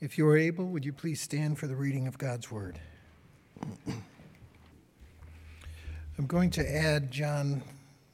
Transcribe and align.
If 0.00 0.16
you 0.16 0.26
are 0.28 0.36
able, 0.36 0.66
would 0.68 0.86
you 0.86 0.94
please 0.94 1.20
stand 1.20 1.58
for 1.58 1.66
the 1.66 1.76
reading 1.76 2.06
of 2.06 2.16
God's 2.16 2.50
Word? 2.50 2.80
I'm 3.86 4.02
going 6.26 6.48
to 6.52 6.66
add 6.66 7.10
John 7.10 7.62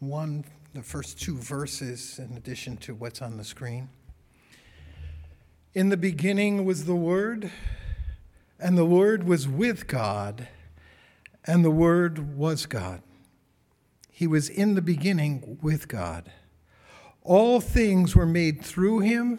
1, 0.01 0.45
the 0.75 0.83
first 0.83 1.23
two 1.23 1.37
verses, 1.37 2.19
in 2.19 2.37
addition 2.37 2.77
to 2.79 2.97
what's 2.97 3.23
on 3.23 3.37
the 3.37 3.45
screen. 3.45 3.89
In 5.75 5.91
the 5.91 5.97
beginning 5.97 6.65
was 6.65 6.87
the 6.87 6.97
Word, 6.97 7.53
and 8.59 8.77
the 8.77 8.85
Word 8.85 9.23
was 9.23 9.47
with 9.47 9.87
God, 9.87 10.49
and 11.45 11.65
the 11.65 11.71
Word 11.71 12.37
was 12.37 12.67
God. 12.67 13.01
He 14.11 14.27
was 14.27 14.49
in 14.49 14.75
the 14.75 14.83
beginning 14.83 15.57
with 15.63 15.87
God. 15.87 16.33
All 17.23 17.61
things 17.61 18.17
were 18.17 18.27
made 18.27 18.65
through 18.65 18.99
him 19.01 19.39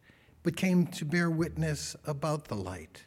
but 0.43 0.55
came 0.55 0.87
to 0.87 1.05
bear 1.05 1.29
witness 1.29 1.95
about 2.05 2.45
the 2.45 2.55
light. 2.55 3.03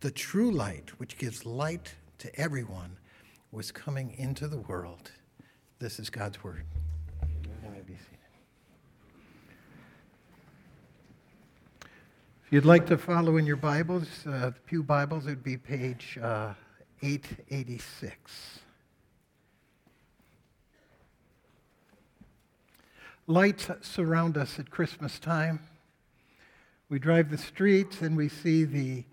The 0.00 0.10
true 0.10 0.50
light, 0.50 0.90
which 0.98 1.16
gives 1.16 1.46
light 1.46 1.94
to 2.18 2.40
everyone, 2.40 2.98
was 3.52 3.70
coming 3.70 4.14
into 4.18 4.48
the 4.48 4.58
world. 4.58 5.10
This 5.78 5.98
is 5.98 6.10
God's 6.10 6.42
word. 6.42 6.64
If 12.44 12.56
you'd 12.56 12.64
like 12.64 12.86
to 12.86 12.98
follow 12.98 13.36
in 13.36 13.46
your 13.46 13.56
Bibles, 13.56 14.26
uh, 14.26 14.50
the 14.50 14.60
Pew 14.66 14.82
Bibles, 14.82 15.26
it 15.26 15.30
would 15.30 15.42
be 15.42 15.56
page 15.56 16.18
uh, 16.22 16.52
886. 17.02 18.60
Lights 23.26 23.70
surround 23.80 24.36
us 24.36 24.58
at 24.58 24.70
Christmas 24.70 25.18
time. 25.18 25.60
We 26.92 26.98
drive 26.98 27.30
the 27.30 27.38
streets 27.38 28.02
and 28.02 28.18
we 28.18 28.28
see 28.28 28.64
the, 28.64 29.04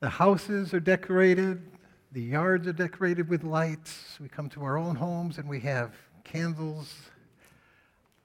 the 0.00 0.08
houses 0.08 0.74
are 0.74 0.80
decorated, 0.80 1.62
the 2.10 2.20
yards 2.20 2.66
are 2.66 2.72
decorated 2.72 3.28
with 3.28 3.44
lights. 3.44 4.18
We 4.20 4.28
come 4.28 4.48
to 4.48 4.64
our 4.64 4.76
own 4.76 4.96
homes 4.96 5.38
and 5.38 5.48
we 5.48 5.60
have 5.60 5.94
candles 6.24 6.92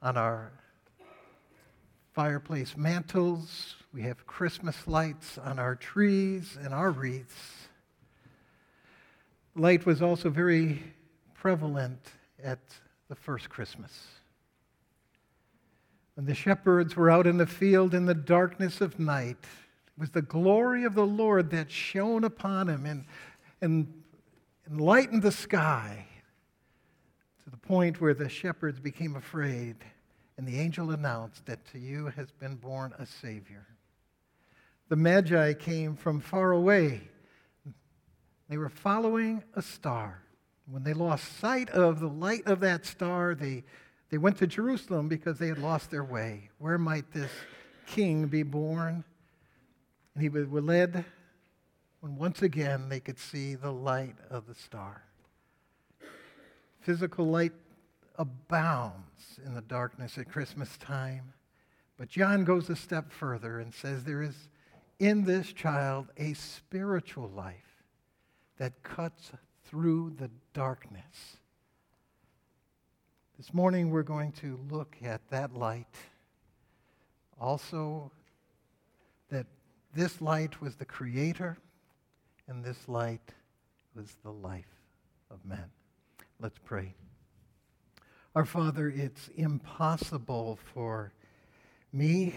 on 0.01 0.17
our 0.17 0.51
fireplace 2.13 2.75
mantels. 2.75 3.75
We 3.93 4.01
have 4.01 4.25
Christmas 4.25 4.87
lights 4.87 5.37
on 5.37 5.59
our 5.59 5.75
trees 5.75 6.57
and 6.59 6.73
our 6.73 6.89
wreaths. 6.89 7.67
Light 9.55 9.85
was 9.85 10.01
also 10.01 10.31
very 10.31 10.81
prevalent 11.35 12.01
at 12.43 12.61
the 13.09 13.15
first 13.15 13.47
Christmas. 13.47 14.16
When 16.17 16.25
the 16.25 16.33
shepherds 16.33 16.95
were 16.95 17.11
out 17.11 17.27
in 17.27 17.37
the 17.37 17.45
field 17.45 17.93
in 17.93 18.07
the 18.07 18.15
darkness 18.15 18.81
of 18.81 18.97
night, 18.97 19.37
it 19.39 19.99
was 19.99 20.09
the 20.09 20.23
glory 20.23 20.83
of 20.83 20.95
the 20.95 21.05
Lord 21.05 21.51
that 21.51 21.69
shone 21.69 22.23
upon 22.23 22.67
him 22.67 22.87
and, 22.87 23.05
and 23.61 23.93
enlightened 24.67 25.21
the 25.21 25.31
sky 25.31 26.07
to 27.43 27.51
the 27.51 27.57
point 27.57 28.01
where 28.01 28.15
the 28.15 28.29
shepherds 28.29 28.79
became 28.79 29.15
afraid. 29.15 29.75
And 30.39 30.47
the 30.47 30.59
angel 30.59 30.89
announced 30.89 31.45
that 31.45 31.63
to 31.73 31.77
you 31.77 32.07
has 32.07 32.31
been 32.31 32.55
born 32.55 32.95
a 32.97 33.05
Savior. 33.05 33.67
The 34.89 34.95
Magi 34.95 35.53
came 35.53 35.95
from 35.95 36.19
far 36.19 36.51
away. 36.51 37.01
They 38.49 38.57
were 38.57 38.69
following 38.69 39.43
a 39.53 39.61
star. 39.61 40.23
When 40.65 40.83
they 40.83 40.93
lost 40.93 41.37
sight 41.37 41.69
of 41.69 41.99
the 41.99 42.09
light 42.09 42.47
of 42.47 42.61
that 42.61 42.87
star, 42.87 43.35
they 43.35 43.65
they 44.09 44.17
went 44.17 44.37
to 44.37 44.47
Jerusalem 44.47 45.07
because 45.07 45.37
they 45.37 45.47
had 45.47 45.57
lost 45.57 45.91
their 45.91 46.03
way. 46.03 46.49
Where 46.59 46.77
might 46.77 47.11
this 47.11 47.31
king 47.85 48.27
be 48.27 48.43
born? 48.43 49.03
And 50.13 50.23
he 50.23 50.29
was 50.29 50.47
led 50.49 51.05
when 51.99 52.15
once 52.15 52.41
again 52.41 52.89
they 52.89 52.99
could 52.99 53.19
see 53.19 53.55
the 53.55 53.71
light 53.71 54.15
of 54.29 54.47
the 54.47 54.55
star. 54.55 55.03
Physical 56.79 57.27
light 57.27 57.51
abounds 58.15 59.39
in 59.45 59.53
the 59.53 59.61
darkness 59.61 60.17
at 60.17 60.29
Christmas 60.29 60.77
time. 60.77 61.33
But 61.97 62.09
John 62.09 62.45
goes 62.45 62.69
a 62.69 62.75
step 62.75 63.11
further 63.11 63.59
and 63.59 63.73
says 63.73 64.03
there 64.03 64.21
is 64.21 64.47
in 64.99 65.25
this 65.25 65.51
child 65.51 66.07
a 66.17 66.33
spiritual 66.33 67.29
life 67.29 67.83
that 68.57 68.83
cuts 68.83 69.31
through 69.65 70.15
the 70.17 70.29
darkness 70.53 71.37
this 73.37 73.53
morning 73.53 73.91
we're 73.91 74.01
going 74.01 74.31
to 74.31 74.59
look 74.71 74.95
at 75.03 75.21
that 75.29 75.53
light. 75.53 75.93
Also, 77.39 78.11
that 79.29 79.45
this 79.93 80.21
light 80.21 80.59
was 80.59 80.75
the 80.75 80.85
creator 80.85 81.55
and 82.47 82.63
this 82.63 82.87
light 82.87 83.33
was 83.95 84.15
the 84.23 84.31
life 84.31 84.81
of 85.29 85.45
man. 85.45 85.69
Let's 86.39 86.57
pray. 86.65 86.95
Our 88.33 88.45
Father, 88.45 88.89
it's 88.89 89.27
impossible 89.35 90.57
for 90.73 91.13
me, 91.93 92.33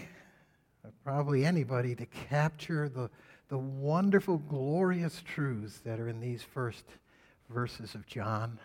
probably 1.03 1.45
anybody, 1.45 1.95
to 1.95 2.05
capture 2.05 2.87
the, 2.87 3.09
the 3.49 3.57
wonderful, 3.57 4.37
glorious 4.37 5.23
truths 5.25 5.79
that 5.79 5.99
are 5.99 6.09
in 6.09 6.19
these 6.19 6.43
first 6.43 6.85
verses 7.49 7.95
of 7.95 8.05
John. 8.05 8.59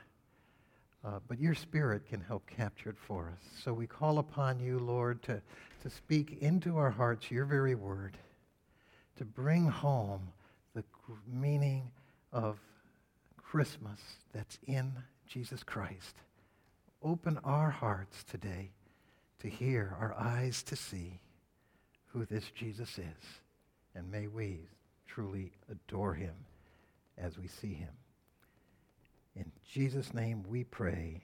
Uh, 1.07 1.21
but 1.29 1.39
your 1.39 1.55
Spirit 1.55 2.05
can 2.09 2.21
help 2.21 2.45
capture 2.49 2.91
it 2.91 2.99
for 2.99 3.33
us. 3.33 3.49
So 3.63 3.73
we 3.73 3.87
call 3.87 4.19
upon 4.19 4.59
you, 4.59 4.81
Lord, 4.81 5.23
to, 5.25 5.41
to 5.83 5.91
speak 5.91 6.39
into 6.41 6.79
our 6.79 6.91
hearts 6.91 7.31
your 7.31 7.45
very 7.45 7.77
word, 7.77 8.19
to 9.19 9.25
bring 9.25 9.69
home 9.69 10.33
the 10.75 10.83
meaning 11.33 11.93
of 12.33 12.59
Christmas 13.37 14.01
that's 14.35 14.59
in 14.67 14.93
Jesus 15.29 15.63
Christ. 15.63 16.17
Open 17.05 17.39
our 17.45 17.71
hearts 17.71 18.25
today 18.25 18.71
to 19.39 19.49
hear, 19.49 19.97
our 20.01 20.15
eyes 20.19 20.65
to 20.65 20.75
see 20.75 21.21
who 22.07 22.25
this 22.25 22.51
Jesus 22.51 22.99
is. 22.99 23.41
And 23.95 24.11
may 24.11 24.27
we 24.27 24.59
truly 25.07 25.53
adore 25.71 26.15
him 26.15 26.35
as 27.17 27.39
we 27.39 27.47
see 27.47 27.75
him. 27.75 27.93
In 29.37 29.53
Jesus' 29.71 30.15
name 30.15 30.45
we 30.49 30.65
pray. 30.65 31.21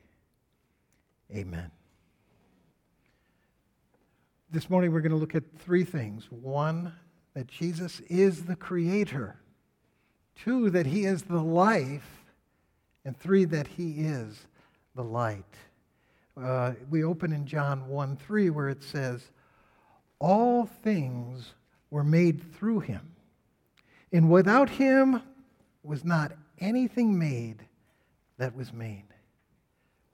Amen. 1.34 1.70
This 4.50 4.68
morning 4.68 4.92
we're 4.92 5.00
going 5.00 5.12
to 5.12 5.18
look 5.18 5.34
at 5.34 5.44
three 5.60 5.84
things. 5.84 6.26
One, 6.30 6.92
that 7.32 7.46
Jesus 7.46 8.00
is 8.10 8.44
the 8.44 8.56
creator. 8.56 9.36
Two, 10.36 10.68
that 10.70 10.86
he 10.86 11.06
is 11.06 11.22
the 11.22 11.40
life. 11.40 12.24
And 13.06 13.18
three, 13.18 13.46
that 13.46 13.66
he 13.66 13.92
is 13.92 14.46
the 14.94 15.02
light. 15.02 15.54
Uh, 16.40 16.72
we 16.90 17.02
open 17.02 17.32
in 17.32 17.46
John 17.46 17.88
1 17.88 18.16
3, 18.16 18.50
where 18.50 18.68
it 18.68 18.82
says, 18.82 19.30
All 20.18 20.66
things 20.66 21.54
were 21.90 22.04
made 22.04 22.54
through 22.54 22.80
him, 22.80 23.16
and 24.12 24.30
without 24.30 24.70
him 24.70 25.22
was 25.82 26.04
not 26.04 26.32
anything 26.58 27.18
made 27.18 27.66
that 28.42 28.56
was 28.56 28.72
made. 28.72 29.04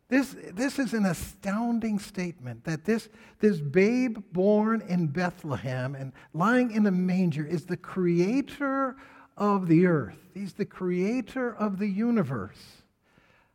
This, 0.08 0.36
this 0.52 0.78
is 0.78 0.92
an 0.92 1.06
astounding 1.06 1.98
statement 1.98 2.64
that 2.64 2.84
this, 2.84 3.08
this 3.40 3.58
babe 3.58 4.18
born 4.32 4.82
in 4.86 5.06
Bethlehem 5.06 5.94
and 5.94 6.12
lying 6.34 6.70
in 6.72 6.86
a 6.86 6.90
manger 6.90 7.46
is 7.46 7.64
the 7.64 7.78
creator 7.78 8.96
of 9.38 9.66
the 9.66 9.86
earth. 9.86 10.18
He's 10.34 10.52
the 10.52 10.66
creator 10.66 11.54
of 11.54 11.78
the 11.78 11.86
universe. 11.86 12.82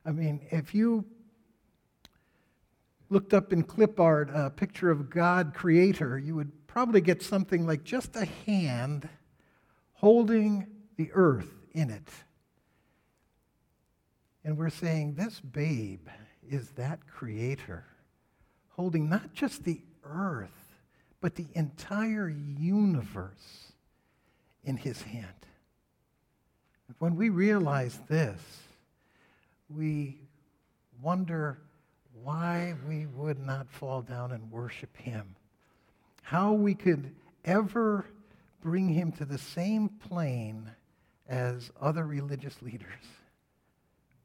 I 0.07 0.11
mean, 0.11 0.41
if 0.49 0.73
you 0.73 1.05
looked 3.11 3.35
up 3.35 3.53
in 3.53 3.61
clip 3.61 3.99
art 3.99 4.31
a 4.33 4.49
picture 4.49 4.89
of 4.89 5.07
God 5.07 5.53
creator, 5.53 6.17
you 6.17 6.33
would 6.33 6.65
probably 6.65 7.01
get 7.01 7.21
something 7.21 7.67
like 7.67 7.83
just 7.83 8.15
a 8.15 8.25
hand 8.47 9.07
holding 9.93 10.65
the 10.97 11.11
earth 11.13 11.51
in 11.73 11.91
it. 11.91 12.09
And 14.43 14.57
we're 14.57 14.69
saying 14.69 15.13
this 15.13 15.39
babe 15.39 16.07
is 16.49 16.69
that 16.71 17.07
creator 17.07 17.85
holding 18.69 19.09
not 19.09 19.33
just 19.33 19.63
the 19.63 19.79
earth, 20.03 20.49
but 21.21 21.35
the 21.35 21.47
entire 21.53 22.27
universe 22.27 23.71
in 24.63 24.75
his 24.75 25.01
hand. 25.01 25.27
When 26.99 27.15
we 27.15 27.29
realize 27.29 27.99
this, 28.09 28.39
we 29.69 30.19
wonder 31.01 31.59
why 32.21 32.75
we 32.87 33.05
would 33.05 33.39
not 33.39 33.69
fall 33.69 34.01
down 34.01 34.31
and 34.31 34.51
worship 34.51 34.95
him. 34.97 35.35
How 36.21 36.53
we 36.53 36.73
could 36.73 37.13
ever 37.45 38.05
bring 38.61 38.89
him 38.89 39.11
to 39.13 39.25
the 39.25 39.37
same 39.37 39.89
plane 39.89 40.69
as 41.27 41.71
other 41.81 42.05
religious 42.05 42.61
leaders. 42.61 42.89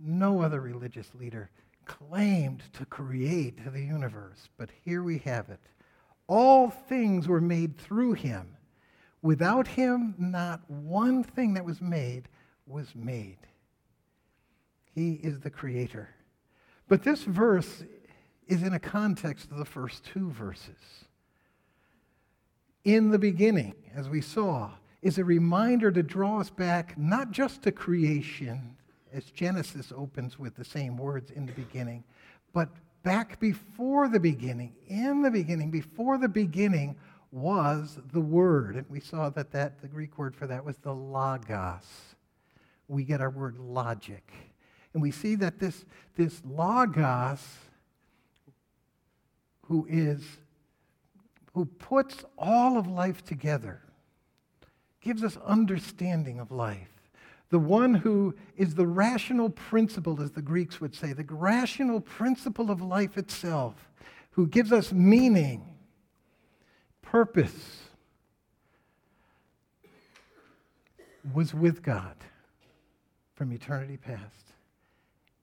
No 0.01 0.43
other 0.43 0.61
religious 0.61 1.09
leader 1.15 1.51
claimed 1.85 2.63
to 2.75 2.85
create 2.85 3.73
the 3.73 3.81
universe, 3.81 4.49
but 4.57 4.71
here 4.85 5.03
we 5.03 5.19
have 5.19 5.49
it. 5.49 5.61
All 6.27 6.71
things 6.71 7.27
were 7.27 7.41
made 7.41 7.79
through 7.79 8.13
him. 8.13 8.57
Without 9.23 9.67
him, 9.67 10.15
not 10.19 10.69
one 10.71 11.25
thing 11.25 11.55
that 11.55 11.65
was 11.65 11.81
made 11.81 12.29
was 12.67 12.95
made. 12.95 13.39
He 14.95 15.15
is 15.15 15.41
the 15.41 15.51
creator. 15.51 16.11
But 16.87 17.03
this 17.03 17.25
verse 17.25 17.85
is 18.47 18.63
in 18.63 18.73
a 18.73 18.79
context 18.79 19.51
of 19.51 19.59
the 19.59 19.65
first 19.65 20.05
two 20.05 20.31
verses. 20.31 21.07
In 22.85 23.11
the 23.11 23.19
beginning, 23.19 23.75
as 23.95 24.09
we 24.09 24.21
saw, 24.21 24.71
is 25.03 25.19
a 25.19 25.25
reminder 25.25 25.91
to 25.91 26.03
draw 26.03 26.41
us 26.41 26.51
back 26.51 26.97
not 26.97 27.31
just 27.31 27.63
to 27.63 27.73
creation, 27.73 28.78
as 29.13 29.25
Genesis 29.25 29.93
opens 29.97 30.39
with 30.39 30.57
the 30.57 30.65
same 30.65 30.97
words 30.97 31.31
in 31.31 31.47
the 31.47 31.53
beginning, 31.53 32.05
but 32.53 32.69
back 33.03 33.39
before 33.41 34.09
the 34.09 34.21
beginning. 34.21 34.75
In 34.87 35.23
the 35.23 35.31
beginning, 35.31 35.71
before 35.71 36.19
the 36.19 36.29
beginning 36.29 36.97
was 37.31 37.99
the 38.13 38.21
Word. 38.21 38.77
And 38.77 38.87
we 38.89 39.01
saw 39.01 39.31
that, 39.31 39.53
that 39.53 39.81
the 39.81 39.89
Greek 39.89 40.19
word 40.19 40.35
for 40.35 40.47
that 40.47 40.65
was 40.65 40.77
the 40.79 40.95
logos. 40.95 42.15
We 42.89 43.05
get 43.05 43.21
our 43.21 43.31
word 43.31 43.59
logic. 43.59 44.33
And 44.95 45.03
we 45.03 45.11
see 45.11 45.35
that 45.37 45.59
this, 45.59 45.85
this 46.17 46.41
logos, 46.45 47.41
who 49.67 49.87
is 49.89 50.23
who 51.55 51.67
puts 51.67 52.25
all 52.39 52.79
of 52.79 52.87
life 52.87 53.25
together, 53.25 53.83
gives 55.01 55.25
us 55.25 55.37
understanding 55.45 56.39
of 56.39 56.53
life. 56.53 56.98
The 57.51 57.59
one 57.59 57.95
who 57.95 58.35
is 58.57 58.75
the 58.75 58.87
rational 58.87 59.49
principle, 59.49 60.21
as 60.21 60.33
the 60.33 60.43
Greeks 60.43 60.81
would 60.81 60.95
say, 60.95 61.13
the 61.13 61.25
rational 61.25 62.01
principle 62.01 62.71
of 62.71 62.83
life 62.83 63.17
itself, 63.17 63.89
who 64.33 64.47
gives 64.47 64.71
us 64.71 64.93
meaning, 64.93 65.77
purpose, 67.01 67.89
was 71.33 71.55
with 71.55 71.83
God 71.83 72.17
from 73.35 73.53
eternity 73.53 73.97
past. 73.97 74.53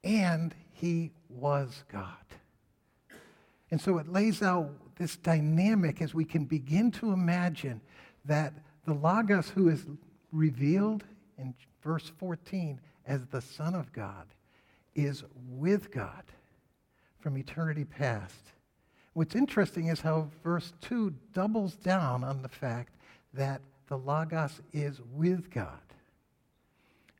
And 0.03 0.53
he 0.73 1.11
was 1.29 1.83
God. 1.91 2.07
And 3.71 3.81
so 3.81 3.97
it 3.97 4.07
lays 4.07 4.41
out 4.41 4.69
this 4.97 5.17
dynamic 5.17 6.01
as 6.01 6.13
we 6.13 6.23
can 6.23 6.45
begin 6.45 6.91
to 6.91 7.11
imagine 7.11 7.81
that 8.25 8.53
the 8.85 8.93
Logos 8.93 9.49
who 9.49 9.69
is 9.69 9.85
revealed 10.31 11.03
in 11.37 11.53
verse 11.85 12.11
14 12.17 12.81
as 13.05 13.25
the 13.27 13.41
Son 13.41 13.75
of 13.75 13.93
God 13.93 14.25
is 14.95 15.23
with 15.47 15.91
God 15.91 16.23
from 17.19 17.37
eternity 17.37 17.85
past. 17.85 18.51
What's 19.13 19.35
interesting 19.35 19.87
is 19.87 20.01
how 20.01 20.29
verse 20.43 20.73
2 20.81 21.13
doubles 21.31 21.75
down 21.75 22.23
on 22.23 22.41
the 22.41 22.49
fact 22.49 22.93
that 23.33 23.61
the 23.87 23.97
Logos 23.97 24.59
is 24.73 24.99
with 25.13 25.51
God. 25.51 25.79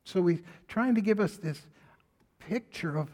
So 0.04 0.26
he's 0.26 0.42
trying 0.68 0.96
to 0.96 1.00
give 1.00 1.20
us 1.20 1.36
this 1.36 1.60
picture 2.38 2.98
of 2.98 3.08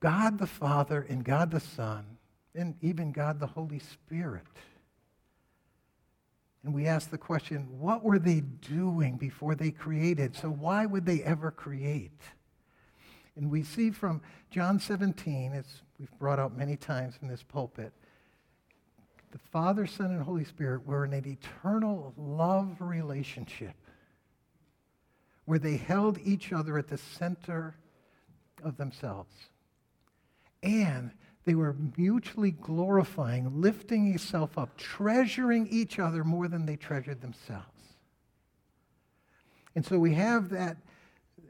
God 0.00 0.38
the 0.38 0.46
Father 0.46 1.06
and 1.08 1.24
God 1.24 1.50
the 1.50 1.60
Son 1.60 2.04
and 2.54 2.74
even 2.82 3.12
God 3.12 3.40
the 3.40 3.46
Holy 3.46 3.78
Spirit. 3.78 4.42
And 6.64 6.72
we 6.72 6.86
ask 6.86 7.10
the 7.10 7.18
question 7.18 7.68
what 7.78 8.02
were 8.02 8.18
they 8.18 8.40
doing 8.40 9.16
before 9.16 9.54
they 9.54 9.70
created? 9.70 10.34
So, 10.34 10.48
why 10.48 10.86
would 10.86 11.04
they 11.04 11.22
ever 11.22 11.50
create? 11.50 12.20
And 13.36 13.50
we 13.50 13.62
see 13.62 13.90
from 13.90 14.22
John 14.50 14.78
17, 14.78 15.52
as 15.52 15.64
we've 15.98 16.18
brought 16.18 16.38
out 16.38 16.56
many 16.56 16.76
times 16.76 17.18
in 17.20 17.28
this 17.28 17.42
pulpit, 17.42 17.92
the 19.32 19.38
Father, 19.50 19.86
Son, 19.86 20.12
and 20.12 20.22
Holy 20.22 20.44
Spirit 20.44 20.86
were 20.86 21.04
in 21.04 21.12
an 21.12 21.26
eternal 21.26 22.14
love 22.16 22.76
relationship 22.78 23.74
where 25.44 25.58
they 25.58 25.76
held 25.76 26.18
each 26.24 26.52
other 26.52 26.78
at 26.78 26.88
the 26.88 26.96
center 26.96 27.76
of 28.62 28.76
themselves. 28.76 29.34
And 30.62 31.10
they 31.44 31.54
were 31.54 31.76
mutually 31.96 32.52
glorifying, 32.52 33.60
lifting 33.60 34.10
yourself 34.10 34.56
up, 34.56 34.76
treasuring 34.76 35.68
each 35.70 35.98
other 35.98 36.24
more 36.24 36.48
than 36.48 36.64
they 36.64 36.76
treasured 36.76 37.20
themselves. 37.20 37.66
And 39.74 39.84
so 39.84 39.98
we 39.98 40.14
have 40.14 40.48
that, 40.50 40.76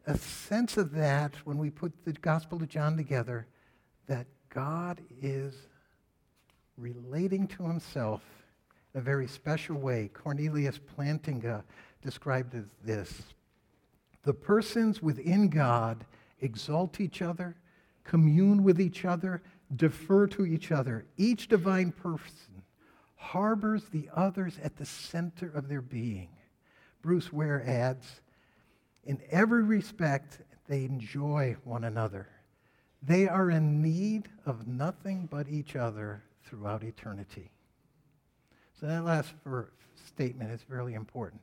a 0.07 0.19
sense 0.19 0.77
of 0.77 0.93
that 0.93 1.35
when 1.45 1.59
we 1.59 1.71
put 1.71 1.93
the 2.05 2.13
Gospel 2.13 2.61
of 2.63 2.69
John 2.69 2.97
together, 2.97 3.47
that 4.07 4.27
God 4.49 5.01
is 5.23 5.55
relating 6.77 7.47
to 7.49 7.65
himself 7.65 8.23
in 8.95 9.01
a 9.01 9.03
very 9.03 9.29
special 9.29 9.77
way. 9.77 10.11
Cornelius 10.13 10.79
Plantinga 10.79 11.63
described 12.03 12.55
as 12.55 12.65
this 12.85 13.23
The 14.25 14.35
persons 14.35 15.03
within 15.03 15.49
God 15.49 16.05
exalt 16.41 17.01
each 17.01 17.23
other, 17.23 17.57
commune 18.03 18.65
with 18.65 18.81
each 18.81 19.05
other, 19.05 19.43
defer 19.75 20.27
to 20.29 20.47
each 20.47 20.73
other. 20.73 21.07
Each 21.17 21.49
divine 21.49 21.93
person 21.93 22.63
harbors 23.17 23.85
the 23.91 24.09
others 24.15 24.59
at 24.63 24.77
the 24.77 24.85
center 24.85 25.51
of 25.55 25.69
their 25.69 25.81
being. 25.81 26.29
Bruce 27.03 27.33
Ware 27.33 27.63
adds, 27.67 28.21
in 29.05 29.21
every 29.31 29.63
respect, 29.63 30.41
they 30.67 30.85
enjoy 30.85 31.57
one 31.65 31.85
another. 31.85 32.29
They 33.03 33.29
are 33.29 33.51
in 33.51 33.83
need 33.83 34.29
of 34.47 34.67
nothing 34.67 35.29
but 35.31 35.49
each 35.49 35.77
other 35.77 36.23
throughout 36.45 36.83
eternity. 36.83 37.51
So 38.81 38.87
that 38.87 39.05
last 39.05 39.35
statement 40.07 40.51
is 40.51 40.65
really 40.69 40.95
important. 40.95 41.43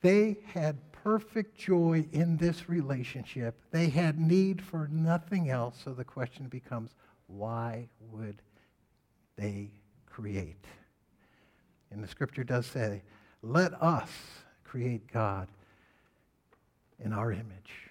They 0.00 0.38
had 0.52 0.92
perfect 0.92 1.58
joy 1.58 2.06
in 2.12 2.36
this 2.36 2.68
relationship. 2.68 3.60
They 3.70 3.88
had 3.88 4.20
need 4.20 4.62
for 4.62 4.88
nothing 4.92 5.50
else. 5.50 5.80
So 5.82 5.92
the 5.92 6.04
question 6.04 6.46
becomes 6.48 6.94
why 7.28 7.88
would 8.10 8.42
they 9.36 9.70
create? 10.06 10.64
And 11.90 12.02
the 12.02 12.08
scripture 12.08 12.44
does 12.44 12.66
say, 12.66 13.02
let 13.42 13.80
us 13.80 14.10
create 14.64 15.10
God 15.12 15.48
in 17.02 17.12
our 17.12 17.30
image. 17.30 17.90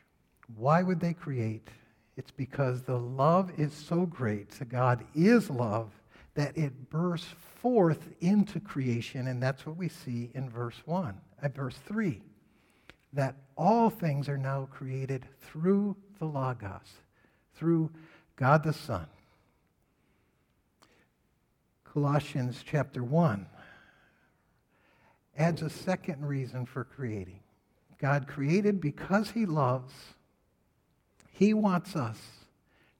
Why 0.55 0.83
would 0.83 0.99
they 0.99 1.13
create? 1.13 1.69
It's 2.17 2.31
because 2.31 2.81
the 2.81 2.97
love 2.97 3.51
is 3.57 3.73
so 3.73 4.05
great, 4.05 4.53
so 4.53 4.65
God 4.65 5.05
is 5.15 5.49
love, 5.49 5.91
that 6.35 6.57
it 6.57 6.89
bursts 6.89 7.33
forth 7.61 8.09
into 8.21 8.59
creation, 8.59 9.27
and 9.27 9.41
that's 9.41 9.65
what 9.65 9.77
we 9.77 9.89
see 9.89 10.29
in 10.33 10.49
verse 10.49 10.81
1, 10.85 11.19
at 11.41 11.55
verse 11.55 11.77
3, 11.87 12.21
that 13.13 13.35
all 13.55 13.89
things 13.89 14.29
are 14.29 14.37
now 14.37 14.67
created 14.71 15.25
through 15.41 15.95
the 16.19 16.25
Logos, 16.25 17.01
through 17.55 17.89
God 18.35 18.63
the 18.63 18.73
Son. 18.73 19.07
Colossians 21.97 22.63
chapter 22.63 23.03
1 23.03 23.47
adds 25.35 25.63
a 25.63 25.69
second 25.71 26.23
reason 26.23 26.63
for 26.63 26.83
creating. 26.83 27.39
God 27.97 28.27
created 28.27 28.79
because 28.79 29.31
he 29.31 29.47
loves. 29.47 29.95
He 31.31 31.55
wants 31.55 31.95
us 31.95 32.19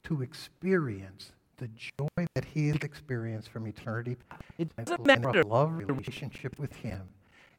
to 0.06 0.24
experience 0.24 1.32
the 1.58 1.68
joy 1.68 2.26
that 2.34 2.44
he 2.44 2.70
has 2.70 2.78
experienced 2.78 3.50
from 3.50 3.68
eternity. 3.68 4.18
It 4.58 4.76
doesn't 4.76 5.06
matter. 5.06 5.42
A 5.42 5.46
love 5.46 5.78
relationship 5.78 6.58
with 6.58 6.76
him 6.78 7.04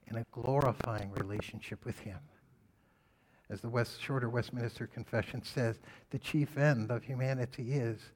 and 0.09 0.19
a 0.19 0.27
glorifying 0.33 1.13
relationship 1.13 1.85
with 1.85 2.01
him. 2.01 2.19
As 3.49 3.61
the 3.61 3.69
West, 3.69 4.03
shorter 4.03 4.29
Westminster 4.29 4.89
Confession 4.89 5.45
says, 5.45 5.79
the 6.11 6.19
chief 6.19 6.59
end 6.59 6.91
of 6.91 7.05
humanity 7.05 7.75
is 7.75 8.11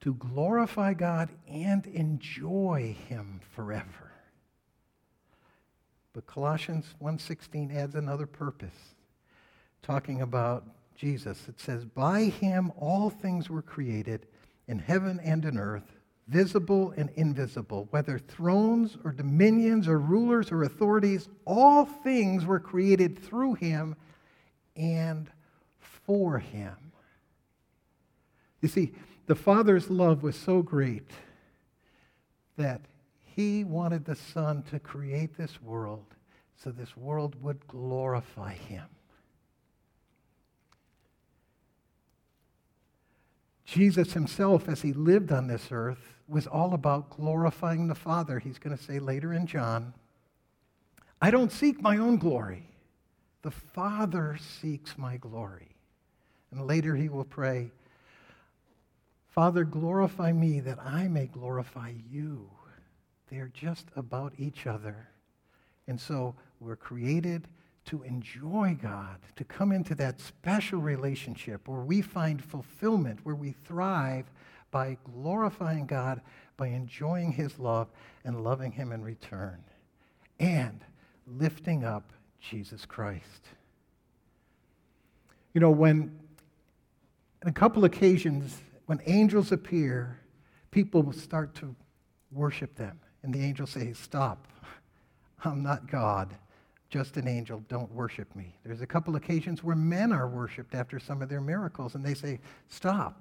to 0.00 0.14
glorify 0.14 0.94
God 0.94 1.30
and 1.48 1.86
enjoy 1.86 2.96
him 3.08 3.40
forever. 3.50 4.12
But 6.12 6.26
Colossians 6.26 6.94
1:16 6.98 7.70
adds 7.70 7.94
another 7.94 8.26
purpose 8.26 8.94
talking 9.82 10.20
about 10.20 10.66
Jesus. 10.94 11.48
It 11.48 11.60
says, 11.60 11.84
"By 11.84 12.24
him 12.24 12.72
all 12.76 13.10
things 13.10 13.48
were 13.48 13.62
created 13.62 14.26
in 14.66 14.80
heaven 14.80 15.20
and 15.20 15.44
in 15.44 15.56
earth, 15.58 15.96
visible 16.26 16.90
and 16.92 17.10
invisible, 17.10 17.86
whether 17.90 18.18
thrones 18.18 18.96
or 19.04 19.12
dominions 19.12 19.88
or 19.88 19.98
rulers 19.98 20.52
or 20.52 20.62
authorities, 20.62 21.28
all 21.44 21.84
things 21.84 22.44
were 22.44 22.60
created 22.60 23.18
through 23.18 23.54
him 23.54 23.96
and 24.76 25.30
for 25.78 26.38
him. 26.38 26.92
You 28.60 28.68
see, 28.68 28.92
the 29.28 29.34
Father's 29.34 29.90
love 29.90 30.22
was 30.22 30.34
so 30.34 30.62
great 30.62 31.10
that 32.56 32.80
he 33.22 33.62
wanted 33.62 34.04
the 34.04 34.16
Son 34.16 34.62
to 34.70 34.80
create 34.80 35.36
this 35.36 35.62
world 35.62 36.06
so 36.56 36.70
this 36.70 36.96
world 36.96 37.36
would 37.42 37.64
glorify 37.68 38.54
him. 38.54 38.86
Jesus 43.66 44.14
himself, 44.14 44.66
as 44.66 44.80
he 44.80 44.94
lived 44.94 45.30
on 45.30 45.46
this 45.46 45.68
earth, 45.70 46.16
was 46.26 46.46
all 46.46 46.72
about 46.72 47.10
glorifying 47.10 47.86
the 47.86 47.94
Father. 47.94 48.38
He's 48.38 48.58
going 48.58 48.76
to 48.76 48.82
say 48.82 48.98
later 48.98 49.34
in 49.34 49.46
John, 49.46 49.92
I 51.20 51.30
don't 51.30 51.52
seek 51.52 51.82
my 51.82 51.98
own 51.98 52.16
glory. 52.16 52.66
The 53.42 53.50
Father 53.50 54.38
seeks 54.60 54.96
my 54.96 55.18
glory. 55.18 55.76
And 56.50 56.66
later 56.66 56.96
he 56.96 57.10
will 57.10 57.24
pray, 57.24 57.70
Father, 59.28 59.64
glorify 59.64 60.32
me 60.32 60.60
that 60.60 60.78
I 60.80 61.08
may 61.08 61.26
glorify 61.26 61.92
you. 62.10 62.50
They're 63.30 63.50
just 63.52 63.86
about 63.94 64.32
each 64.38 64.66
other. 64.66 65.08
And 65.86 66.00
so 66.00 66.34
we're 66.60 66.76
created 66.76 67.46
to 67.86 68.02
enjoy 68.02 68.76
God, 68.80 69.18
to 69.36 69.44
come 69.44 69.72
into 69.72 69.94
that 69.94 70.20
special 70.20 70.80
relationship 70.80 71.66
where 71.68 71.80
we 71.80 72.02
find 72.02 72.42
fulfillment, 72.42 73.20
where 73.22 73.34
we 73.34 73.52
thrive 73.64 74.26
by 74.70 74.98
glorifying 75.04 75.86
God, 75.86 76.20
by 76.56 76.68
enjoying 76.68 77.32
His 77.32 77.58
love 77.58 77.88
and 78.24 78.44
loving 78.44 78.72
Him 78.72 78.92
in 78.92 79.02
return, 79.02 79.62
and 80.38 80.84
lifting 81.26 81.84
up 81.84 82.12
Jesus 82.40 82.84
Christ. 82.84 83.48
You 85.54 85.60
know, 85.62 85.70
when, 85.70 86.18
on 87.42 87.48
a 87.48 87.52
couple 87.52 87.84
occasions, 87.86 88.60
when 88.88 89.02
angels 89.04 89.52
appear, 89.52 90.18
people 90.70 91.02
will 91.02 91.12
start 91.12 91.54
to 91.56 91.76
worship 92.32 92.74
them. 92.74 92.98
And 93.22 93.34
the 93.34 93.44
angels 93.44 93.68
say, 93.68 93.92
Stop. 93.92 94.48
I'm 95.44 95.62
not 95.62 95.90
God, 95.90 96.34
just 96.88 97.18
an 97.18 97.28
angel. 97.28 97.62
Don't 97.68 97.92
worship 97.92 98.34
me. 98.34 98.56
There's 98.64 98.80
a 98.80 98.86
couple 98.86 99.14
occasions 99.14 99.62
where 99.62 99.76
men 99.76 100.10
are 100.10 100.26
worshiped 100.26 100.74
after 100.74 100.98
some 100.98 101.20
of 101.20 101.28
their 101.28 101.42
miracles, 101.42 101.96
and 101.96 102.02
they 102.02 102.14
say, 102.14 102.40
Stop. 102.68 103.20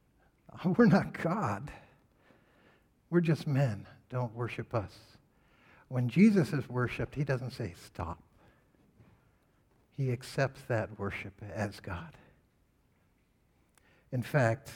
We're 0.64 0.86
not 0.86 1.16
God. 1.16 1.70
We're 3.08 3.20
just 3.20 3.46
men. 3.46 3.86
Don't 4.10 4.34
worship 4.34 4.74
us. 4.74 4.98
When 5.86 6.08
Jesus 6.08 6.52
is 6.52 6.68
worshiped, 6.68 7.14
he 7.14 7.22
doesn't 7.22 7.52
say, 7.52 7.72
Stop. 7.86 8.18
He 9.96 10.10
accepts 10.10 10.62
that 10.66 10.98
worship 10.98 11.40
as 11.54 11.78
God. 11.78 12.14
In 14.10 14.24
fact, 14.24 14.72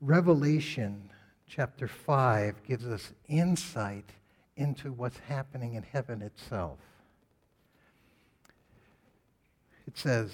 Revelation 0.00 1.10
chapter 1.48 1.88
5 1.88 2.62
gives 2.62 2.86
us 2.86 3.12
insight 3.26 4.10
into 4.56 4.92
what's 4.92 5.18
happening 5.18 5.74
in 5.74 5.82
heaven 5.82 6.22
itself. 6.22 6.78
It 9.86 9.96
says, 9.98 10.32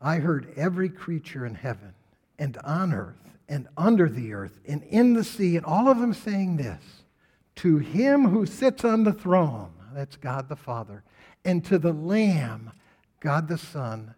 I 0.00 0.16
heard 0.16 0.52
every 0.56 0.88
creature 0.88 1.46
in 1.46 1.54
heaven 1.54 1.94
and 2.38 2.58
on 2.58 2.92
earth 2.92 3.16
and 3.48 3.68
under 3.76 4.08
the 4.08 4.34
earth 4.34 4.58
and 4.66 4.82
in 4.82 5.14
the 5.14 5.24
sea, 5.24 5.56
and 5.56 5.64
all 5.64 5.88
of 5.88 5.98
them 5.98 6.12
saying 6.12 6.56
this 6.56 6.82
To 7.56 7.78
him 7.78 8.28
who 8.28 8.44
sits 8.44 8.84
on 8.84 9.04
the 9.04 9.12
throne, 9.12 9.72
that's 9.94 10.16
God 10.16 10.48
the 10.48 10.56
Father, 10.56 11.02
and 11.44 11.64
to 11.66 11.78
the 11.78 11.92
Lamb, 11.92 12.72
God 13.20 13.48
the 13.48 13.58
Son, 13.58 14.14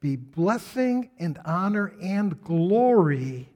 be 0.00 0.16
blessing 0.16 1.10
and 1.18 1.38
honor 1.44 1.92
and 2.00 2.42
glory 2.42 3.50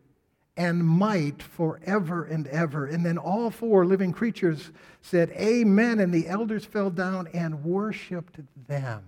and 0.56 0.84
might 0.84 1.42
forever 1.42 2.25
and 2.25 2.46
ever. 2.46 2.87
And 2.87 3.04
then 3.04 3.18
all 3.18 3.50
four 3.50 3.84
living 3.84 4.12
creatures 4.12 4.70
said, 5.02 5.30
Amen. 5.32 5.99
And 5.99 6.12
the 6.12 6.28
elders 6.28 6.64
fell 6.64 6.90
down 6.90 7.28
and 7.34 7.64
worshiped 7.64 8.38
them. 8.68 9.02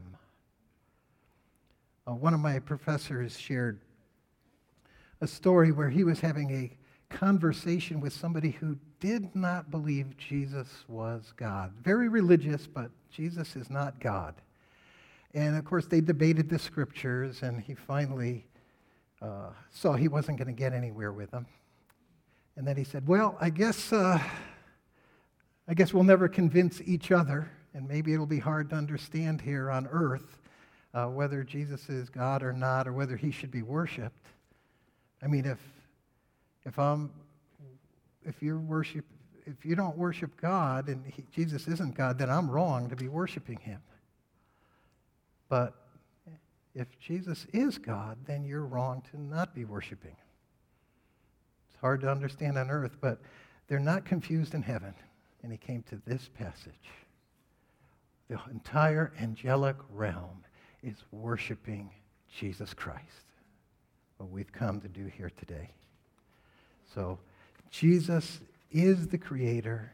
Uh, 2.06 2.14
one 2.14 2.34
of 2.34 2.40
my 2.40 2.58
professors 2.58 3.38
shared 3.38 3.80
a 5.20 5.26
story 5.26 5.72
where 5.72 5.90
he 5.90 6.04
was 6.04 6.20
having 6.20 6.50
a 6.50 6.76
conversation 7.14 8.00
with 8.00 8.12
somebody 8.12 8.50
who 8.50 8.76
did 9.00 9.34
not 9.34 9.70
believe 9.70 10.16
Jesus 10.16 10.84
was 10.88 11.32
God. 11.36 11.72
Very 11.82 12.08
religious, 12.08 12.66
but 12.66 12.90
Jesus 13.10 13.56
is 13.56 13.70
not 13.70 14.00
God. 14.00 14.34
And 15.34 15.56
of 15.56 15.64
course, 15.64 15.86
they 15.86 16.00
debated 16.00 16.48
the 16.48 16.58
scriptures, 16.58 17.42
and 17.42 17.60
he 17.60 17.74
finally 17.74 18.46
uh, 19.22 19.50
saw 19.70 19.94
he 19.94 20.08
wasn't 20.08 20.38
going 20.38 20.48
to 20.48 20.52
get 20.52 20.72
anywhere 20.72 21.12
with 21.12 21.30
them. 21.30 21.46
And 22.56 22.66
then 22.66 22.76
he 22.76 22.84
said, 22.84 23.06
Well, 23.06 23.36
I 23.40 23.50
guess, 23.50 23.92
uh, 23.92 24.18
I 25.68 25.74
guess 25.74 25.92
we'll 25.92 26.04
never 26.04 26.28
convince 26.28 26.80
each 26.84 27.12
other, 27.12 27.50
and 27.74 27.88
maybe 27.88 28.14
it'll 28.14 28.26
be 28.26 28.38
hard 28.38 28.70
to 28.70 28.76
understand 28.76 29.40
here 29.40 29.70
on 29.70 29.86
earth 29.88 30.38
uh, 30.94 31.06
whether 31.06 31.44
Jesus 31.44 31.88
is 31.88 32.08
God 32.08 32.42
or 32.42 32.52
not, 32.52 32.88
or 32.88 32.92
whether 32.92 33.16
he 33.16 33.30
should 33.30 33.50
be 33.50 33.62
worshiped. 33.62 34.28
I 35.22 35.26
mean, 35.26 35.44
if, 35.44 35.58
if, 36.64 36.78
I'm, 36.78 37.10
if, 38.24 38.42
you're 38.42 38.58
worship, 38.58 39.04
if 39.44 39.64
you 39.64 39.76
don't 39.76 39.96
worship 39.96 40.40
God 40.40 40.88
and 40.88 41.04
he, 41.06 41.24
Jesus 41.34 41.68
isn't 41.68 41.94
God, 41.94 42.18
then 42.18 42.30
I'm 42.30 42.50
wrong 42.50 42.88
to 42.88 42.96
be 42.96 43.08
worshiping 43.08 43.58
him. 43.58 43.80
But 45.48 45.74
if 46.76 46.98
Jesus 47.00 47.46
is 47.54 47.78
God, 47.78 48.18
then 48.26 48.44
you're 48.44 48.66
wrong 48.66 49.02
to 49.10 49.20
not 49.20 49.54
be 49.54 49.64
worshiping. 49.64 50.14
It's 51.70 51.80
hard 51.80 52.02
to 52.02 52.10
understand 52.10 52.58
on 52.58 52.70
earth, 52.70 52.98
but 53.00 53.18
they're 53.66 53.80
not 53.80 54.04
confused 54.04 54.52
in 54.52 54.60
heaven. 54.60 54.94
And 55.42 55.50
he 55.50 55.56
came 55.56 55.82
to 55.84 56.00
this 56.06 56.28
passage. 56.38 56.90
The 58.28 58.38
entire 58.50 59.12
angelic 59.18 59.76
realm 59.90 60.44
is 60.82 60.96
worshiping 61.12 61.90
Jesus 62.38 62.74
Christ. 62.74 63.00
What 64.18 64.30
we've 64.30 64.52
come 64.52 64.80
to 64.82 64.88
do 64.88 65.06
here 65.06 65.30
today. 65.38 65.70
So, 66.94 67.18
Jesus 67.70 68.40
is 68.70 69.08
the 69.08 69.18
Creator. 69.18 69.92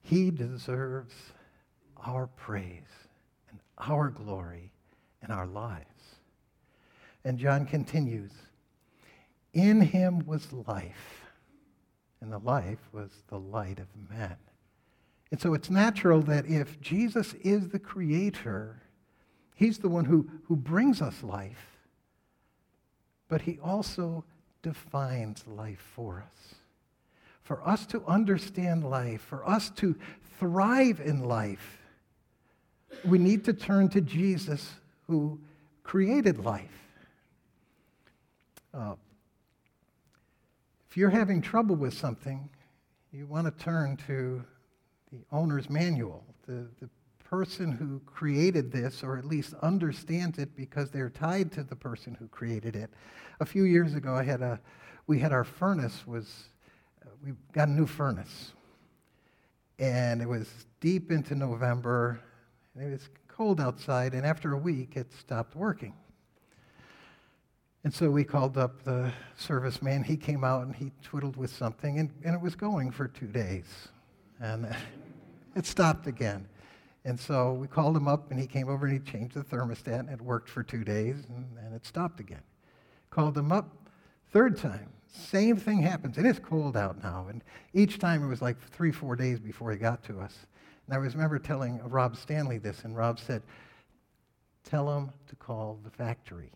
He 0.00 0.30
deserves 0.30 1.14
our 2.06 2.26
praise 2.26 2.82
and 3.50 3.60
our 3.78 4.08
glory 4.08 4.72
and 5.22 5.30
our 5.30 5.46
lives. 5.46 5.91
And 7.24 7.38
John 7.38 7.66
continues 7.66 8.32
In 9.52 9.80
him 9.80 10.26
was 10.26 10.52
life, 10.52 11.24
and 12.20 12.32
the 12.32 12.38
life 12.38 12.80
was 12.92 13.10
the 13.28 13.38
light 13.38 13.78
of 13.78 13.86
men. 14.10 14.36
And 15.30 15.40
so 15.40 15.54
it's 15.54 15.70
natural 15.70 16.20
that 16.22 16.46
if 16.46 16.80
Jesus 16.80 17.34
is 17.42 17.68
the 17.68 17.78
creator, 17.78 18.82
he's 19.54 19.78
the 19.78 19.88
one 19.88 20.04
who, 20.04 20.28
who 20.44 20.56
brings 20.56 21.00
us 21.00 21.22
life, 21.22 21.78
but 23.28 23.42
he 23.42 23.58
also 23.62 24.24
defines 24.62 25.44
life 25.46 25.82
for 25.94 26.22
us. 26.26 26.54
For 27.42 27.66
us 27.66 27.86
to 27.86 28.04
understand 28.06 28.88
life, 28.88 29.22
for 29.22 29.48
us 29.48 29.70
to 29.76 29.96
thrive 30.38 31.00
in 31.00 31.24
life, 31.24 31.78
we 33.04 33.18
need 33.18 33.44
to 33.44 33.52
turn 33.52 33.88
to 33.90 34.00
Jesus 34.00 34.74
who 35.06 35.40
created 35.82 36.44
life. 36.44 36.91
Uh, 38.74 38.94
if 40.88 40.96
you're 40.96 41.10
having 41.10 41.42
trouble 41.42 41.76
with 41.76 41.94
something, 41.94 42.48
you 43.12 43.26
want 43.26 43.46
to 43.46 43.64
turn 43.64 43.96
to 44.06 44.42
the 45.10 45.18
owner's 45.30 45.68
manual, 45.68 46.24
the, 46.46 46.66
the 46.80 46.88
person 47.22 47.72
who 47.72 48.00
created 48.06 48.72
this, 48.72 49.02
or 49.02 49.18
at 49.18 49.24
least 49.24 49.54
understands 49.62 50.38
it 50.38 50.54
because 50.56 50.90
they're 50.90 51.10
tied 51.10 51.52
to 51.52 51.62
the 51.62 51.76
person 51.76 52.14
who 52.14 52.28
created 52.28 52.76
it. 52.76 52.90
A 53.40 53.46
few 53.46 53.64
years 53.64 53.94
ago, 53.94 54.14
I 54.14 54.22
had 54.22 54.40
a, 54.42 54.60
we 55.06 55.18
had 55.18 55.32
our 55.32 55.44
furnace 55.44 56.06
was, 56.06 56.44
uh, 57.04 57.10
we 57.24 57.32
got 57.52 57.68
a 57.68 57.72
new 57.72 57.86
furnace. 57.86 58.52
And 59.78 60.22
it 60.22 60.28
was 60.28 60.48
deep 60.80 61.10
into 61.10 61.34
November. 61.34 62.20
and 62.74 62.86
it 62.86 62.90
was 62.90 63.08
cold 63.28 63.60
outside, 63.60 64.14
and 64.14 64.24
after 64.24 64.52
a 64.52 64.58
week, 64.58 64.96
it 64.96 65.12
stopped 65.12 65.56
working. 65.56 65.94
And 67.84 67.92
so 67.92 68.10
we 68.10 68.22
called 68.22 68.56
up 68.56 68.84
the 68.84 69.12
serviceman. 69.38 70.04
He 70.04 70.16
came 70.16 70.44
out 70.44 70.64
and 70.64 70.74
he 70.74 70.92
twiddled 71.02 71.36
with 71.36 71.52
something, 71.52 71.98
and, 71.98 72.10
and 72.24 72.34
it 72.34 72.40
was 72.40 72.54
going 72.54 72.92
for 72.92 73.08
two 73.08 73.26
days. 73.26 73.88
And 74.40 74.74
it 75.56 75.66
stopped 75.66 76.06
again. 76.06 76.46
And 77.04 77.18
so 77.18 77.54
we 77.54 77.66
called 77.66 77.96
him 77.96 78.06
up, 78.06 78.30
and 78.30 78.38
he 78.38 78.46
came 78.46 78.68
over 78.68 78.86
and 78.86 78.94
he 78.94 79.10
changed 79.10 79.34
the 79.34 79.42
thermostat, 79.42 80.00
and 80.00 80.10
it 80.10 80.20
worked 80.20 80.48
for 80.48 80.62
two 80.62 80.84
days, 80.84 81.16
and, 81.28 81.46
and 81.58 81.74
it 81.74 81.84
stopped 81.84 82.20
again. 82.20 82.42
Called 83.10 83.36
him 83.36 83.50
up, 83.50 83.68
third 84.30 84.56
time, 84.56 84.88
Same 85.08 85.56
thing 85.56 85.82
happens. 85.82 86.16
And 86.16 86.26
it's 86.26 86.38
cold 86.38 86.76
out 86.76 87.02
now. 87.02 87.26
And 87.28 87.42
each 87.74 87.98
time 87.98 88.24
it 88.24 88.28
was 88.28 88.40
like 88.40 88.60
three, 88.70 88.92
four 88.92 89.16
days 89.16 89.40
before 89.40 89.72
he 89.72 89.76
got 89.76 90.04
to 90.04 90.20
us. 90.20 90.46
And 90.86 90.94
I 90.94 90.98
remember 90.98 91.38
telling 91.38 91.80
Rob 91.88 92.16
Stanley 92.16 92.58
this, 92.58 92.84
and 92.84 92.96
Rob 92.96 93.18
said, 93.18 93.42
Tell 94.64 94.96
him 94.96 95.10
to 95.28 95.36
call 95.36 95.80
the 95.82 95.90
factory. 95.90 96.52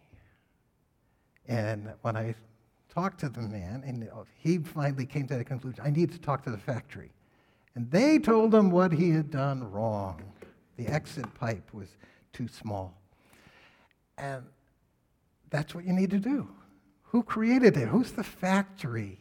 And 1.48 1.92
when 2.02 2.16
I 2.16 2.34
talked 2.92 3.20
to 3.20 3.28
the 3.28 3.42
man, 3.42 3.82
and 3.86 4.08
uh, 4.08 4.24
he 4.38 4.58
finally 4.58 5.06
came 5.06 5.26
to 5.28 5.36
the 5.36 5.44
conclusion 5.44 5.80
I 5.84 5.90
need 5.90 6.12
to 6.12 6.18
talk 6.18 6.42
to 6.44 6.50
the 6.50 6.58
factory. 6.58 7.10
And 7.74 7.90
they 7.90 8.18
told 8.18 8.54
him 8.54 8.70
what 8.70 8.92
he 8.92 9.10
had 9.10 9.30
done 9.30 9.70
wrong. 9.70 10.22
The 10.76 10.86
exit 10.86 11.32
pipe 11.34 11.72
was 11.74 11.88
too 12.32 12.48
small. 12.48 12.94
And 14.16 14.44
that's 15.50 15.74
what 15.74 15.84
you 15.84 15.92
need 15.92 16.10
to 16.10 16.18
do. 16.18 16.48
Who 17.04 17.22
created 17.22 17.76
it? 17.76 17.88
Who's 17.88 18.12
the 18.12 18.24
factory? 18.24 19.20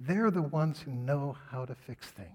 They're 0.00 0.32
the 0.32 0.42
ones 0.42 0.80
who 0.80 0.90
know 0.90 1.36
how 1.50 1.64
to 1.64 1.74
fix 1.74 2.08
things. 2.08 2.28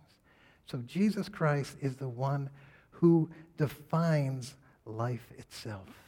So 0.65 0.79
Jesus 0.85 1.29
Christ 1.29 1.77
is 1.81 1.95
the 1.95 2.09
one 2.09 2.49
who 2.91 3.29
defines 3.57 4.55
life 4.85 5.27
itself. 5.37 6.06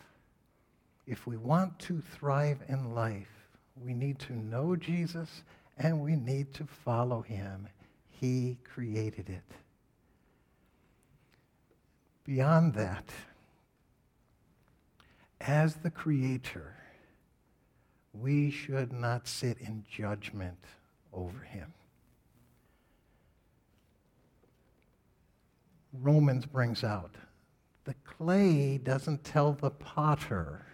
If 1.09 1.25
we 1.25 1.37
want 1.37 1.79
to 1.79 2.03
thrive 2.19 2.59
in 2.67 2.93
life, 2.93 3.47
we 3.83 3.95
need 3.95 4.19
to 4.19 4.33
know 4.33 4.75
Jesus 4.75 5.41
and 5.79 6.01
we 6.01 6.15
need 6.15 6.53
to 6.53 6.65
follow 6.65 7.23
him. 7.23 7.67
He 8.11 8.59
created 8.63 9.27
it. 9.27 9.41
Beyond 12.25 12.75
that, 12.75 13.09
as 15.41 15.77
the 15.77 15.89
creator, 15.89 16.75
we 18.13 18.51
should 18.51 18.93
not 18.93 19.27
sit 19.27 19.57
in 19.57 19.85
judgment 19.89 20.63
over 21.11 21.39
him. 21.39 21.73
Romans 25.91 26.45
brings 26.45 26.83
out 26.83 27.15
the 27.85 27.95
clay 28.05 28.77
doesn't 28.77 29.23
tell 29.23 29.53
the 29.53 29.71
potter 29.71 30.67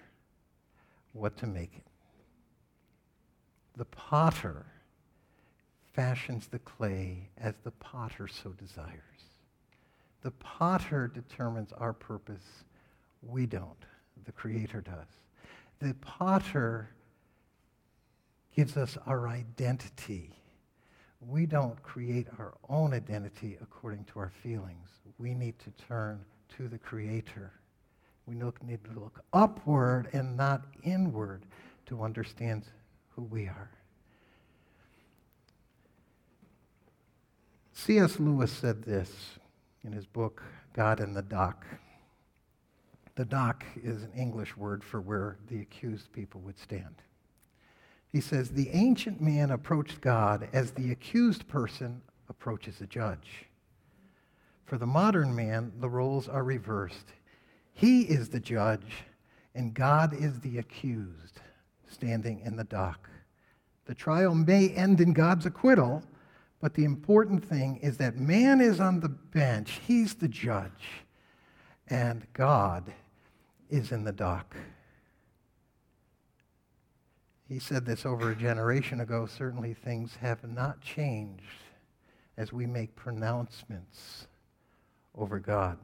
what 1.16 1.38
to 1.38 1.48
make 1.48 1.72
it. 1.76 1.88
The 3.78 3.86
potter 3.86 4.66
fashions 5.94 6.48
the 6.48 6.60
clay 6.60 7.30
as 7.38 7.56
the 7.64 7.72
potter 7.72 8.28
so 8.28 8.50
desires. 8.52 9.02
The 10.22 10.32
potter 10.32 11.08
determines 11.08 11.72
our 11.74 11.94
purpose. 11.94 12.64
We 13.22 13.46
don't. 13.46 13.86
The 14.26 14.32
Creator 14.32 14.82
does. 14.82 15.08
The 15.80 15.94
potter 15.96 16.90
gives 18.56 18.76
us 18.76 18.98
our 19.06 19.28
identity. 19.28 20.32
We 21.22 21.46
don't 21.46 21.82
create 21.84 22.28
our 22.40 22.56
own 22.70 22.94
identity 22.94 23.58
according 23.62 24.06
to 24.06 24.20
our 24.20 24.32
feelings. 24.42 24.90
We 25.18 25.34
need 25.34 25.60
to 25.60 25.72
turn 25.88 26.26
to 26.58 26.68
the 26.68 26.78
Creator. 26.78 27.52
We 28.28 28.36
need 28.36 28.84
to 28.86 29.00
look 29.00 29.24
upward 29.34 30.10
and 30.14 30.36
not 30.36 30.66
inward 30.84 31.46
to 31.88 32.02
understand 32.02 32.64
who 33.10 33.24
we 33.24 33.48
are. 33.48 33.70
C.S. 37.74 38.20
Lewis 38.20 38.52
said 38.52 38.84
this 38.84 39.12
in 39.84 39.92
his 39.92 40.06
book, 40.06 40.42
God 40.74 41.00
in 41.00 41.14
the 41.14 41.22
Dock. 41.22 41.66
The 43.16 43.26
dock 43.26 43.64
is 43.82 44.04
an 44.04 44.12
English 44.18 44.58
word 44.58 44.84
for 44.84 45.00
where 45.00 45.38
the 45.48 45.62
accused 45.62 46.12
people 46.12 46.42
would 46.42 46.58
stand. 46.58 47.02
He 48.12 48.22
says, 48.22 48.50
The 48.50 48.70
ancient 48.70 49.22
man 49.22 49.52
approached 49.52 50.02
God 50.02 50.50
as 50.52 50.72
the 50.72 50.92
accused 50.92 51.48
person 51.48 52.02
approaches 52.30 52.82
a 52.82 52.88
judge. 52.88 53.46
For 54.66 54.78
the 54.78 54.86
modern 54.86 55.36
man, 55.36 55.72
the 55.80 55.90
roles 55.90 56.28
are 56.28 56.44
reversed. 56.44 57.14
He 57.76 58.04
is 58.04 58.30
the 58.30 58.40
judge, 58.40 59.04
and 59.54 59.74
God 59.74 60.14
is 60.14 60.40
the 60.40 60.58
accused, 60.58 61.42
standing 61.88 62.40
in 62.40 62.56
the 62.56 62.64
dock. 62.64 63.10
The 63.86 63.94
trial 63.94 64.34
may 64.34 64.70
end 64.70 65.02
in 65.02 65.12
God's 65.12 65.46
acquittal, 65.46 66.02
but 66.62 66.74
the 66.74 66.86
important 66.86 67.44
thing 67.44 67.78
is 67.84 67.98
that 67.98 68.18
man 68.18 68.62
is 68.62 68.80
on 68.80 69.02
the 69.02 69.10
bench, 69.10 69.82
he's 69.86 70.16
the 70.16 70.30
judge, 70.30 71.04
and 71.88 72.26
God 72.32 72.94
is 73.70 73.92
in 73.92 74.06
the 74.06 74.14
dock. 74.14 74.56
He 77.50 77.60
said 77.60 77.86
this 77.86 78.06
over 78.06 78.32
a 78.32 78.36
generation 78.36 79.02
ago. 79.02 79.26
Certainly, 79.26 79.74
things 79.74 80.16
have 80.22 80.44
not 80.50 80.80
changed 80.80 81.44
as 82.38 82.54
we 82.54 82.66
make 82.66 82.96
pronouncements 82.96 84.28
over 85.14 85.40
God. 85.40 85.78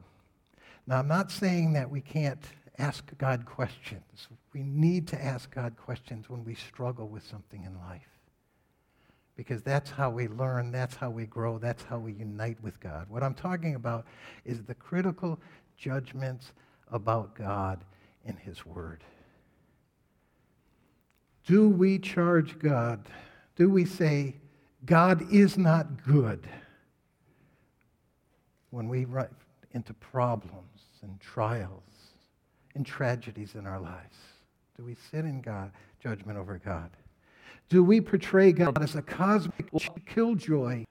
Now, 0.86 0.98
I'm 0.98 1.08
not 1.08 1.30
saying 1.30 1.74
that 1.74 1.90
we 1.90 2.00
can't 2.00 2.44
ask 2.78 3.04
God 3.18 3.44
questions. 3.46 4.28
We 4.52 4.62
need 4.62 5.06
to 5.08 5.22
ask 5.22 5.54
God 5.54 5.76
questions 5.76 6.28
when 6.28 6.44
we 6.44 6.54
struggle 6.54 7.08
with 7.08 7.24
something 7.24 7.64
in 7.64 7.78
life. 7.78 8.08
Because 9.36 9.62
that's 9.62 9.90
how 9.90 10.10
we 10.10 10.28
learn, 10.28 10.72
that's 10.72 10.94
how 10.94 11.10
we 11.10 11.24
grow, 11.24 11.58
that's 11.58 11.82
how 11.84 11.98
we 11.98 12.12
unite 12.12 12.62
with 12.62 12.78
God. 12.80 13.06
What 13.08 13.22
I'm 13.22 13.34
talking 13.34 13.76
about 13.76 14.06
is 14.44 14.62
the 14.62 14.74
critical 14.74 15.38
judgments 15.76 16.52
about 16.90 17.34
God 17.34 17.84
in 18.24 18.36
His 18.36 18.66
Word. 18.66 19.04
Do 21.46 21.68
we 21.68 21.98
charge 21.98 22.58
God? 22.58 23.08
Do 23.56 23.70
we 23.70 23.84
say, 23.84 24.36
God 24.84 25.32
is 25.32 25.56
not 25.56 26.04
good 26.04 26.46
when 28.70 28.88
we 28.88 29.04
run 29.04 29.28
into 29.72 29.94
problems 29.94 30.71
and 31.02 31.20
trials 31.20 31.82
and 32.74 32.86
tragedies 32.86 33.54
in 33.54 33.66
our 33.66 33.80
lives? 33.80 34.16
Do 34.76 34.84
we 34.84 34.96
sit 35.10 35.24
in 35.24 35.40
God, 35.40 35.70
judgment 36.02 36.38
over 36.38 36.58
God? 36.58 36.90
Do 37.68 37.84
we 37.84 38.00
portray 38.00 38.52
God 38.52 38.82
as 38.82 38.94
a 38.94 39.02
cosmic 39.02 39.70
killjoy? 40.06 40.84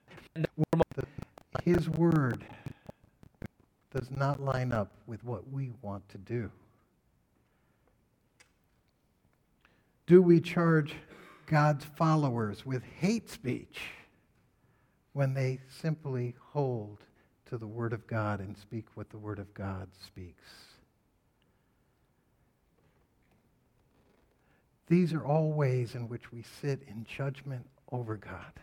His 1.64 1.90
word 1.90 2.46
does 3.94 4.10
not 4.10 4.40
line 4.40 4.72
up 4.72 4.92
with 5.06 5.24
what 5.24 5.50
we 5.52 5.72
want 5.82 6.08
to 6.10 6.18
do. 6.18 6.50
Do 10.08 10.22
we 10.22 10.40
charge 10.40 10.96
God's 11.46 11.86
followers 11.86 12.66
with 12.66 12.84
hate 13.00 13.30
speech 13.30 13.80
when 15.14 15.34
they 15.34 15.60
simply 15.70 16.36
hold 16.40 17.00
to 17.52 17.58
the 17.60 17.68
Word 17.68 17.94
of 17.94 18.08
God 18.08 18.40
and 18.40 18.58
speak 18.58 18.86
what 18.96 19.12
the 19.12 19.20
Word 19.20 19.38
of 19.38 19.54
God 19.54 19.88
speaks? 20.04 20.48
These 24.88 25.14
are 25.14 25.24
all 25.24 25.52
ways 25.52 25.94
in 25.94 26.10
which 26.10 26.32
we 26.32 26.44
sit 26.62 26.82
in 26.88 27.06
judgment 27.06 27.68
over 27.92 28.18
God. 28.18 28.54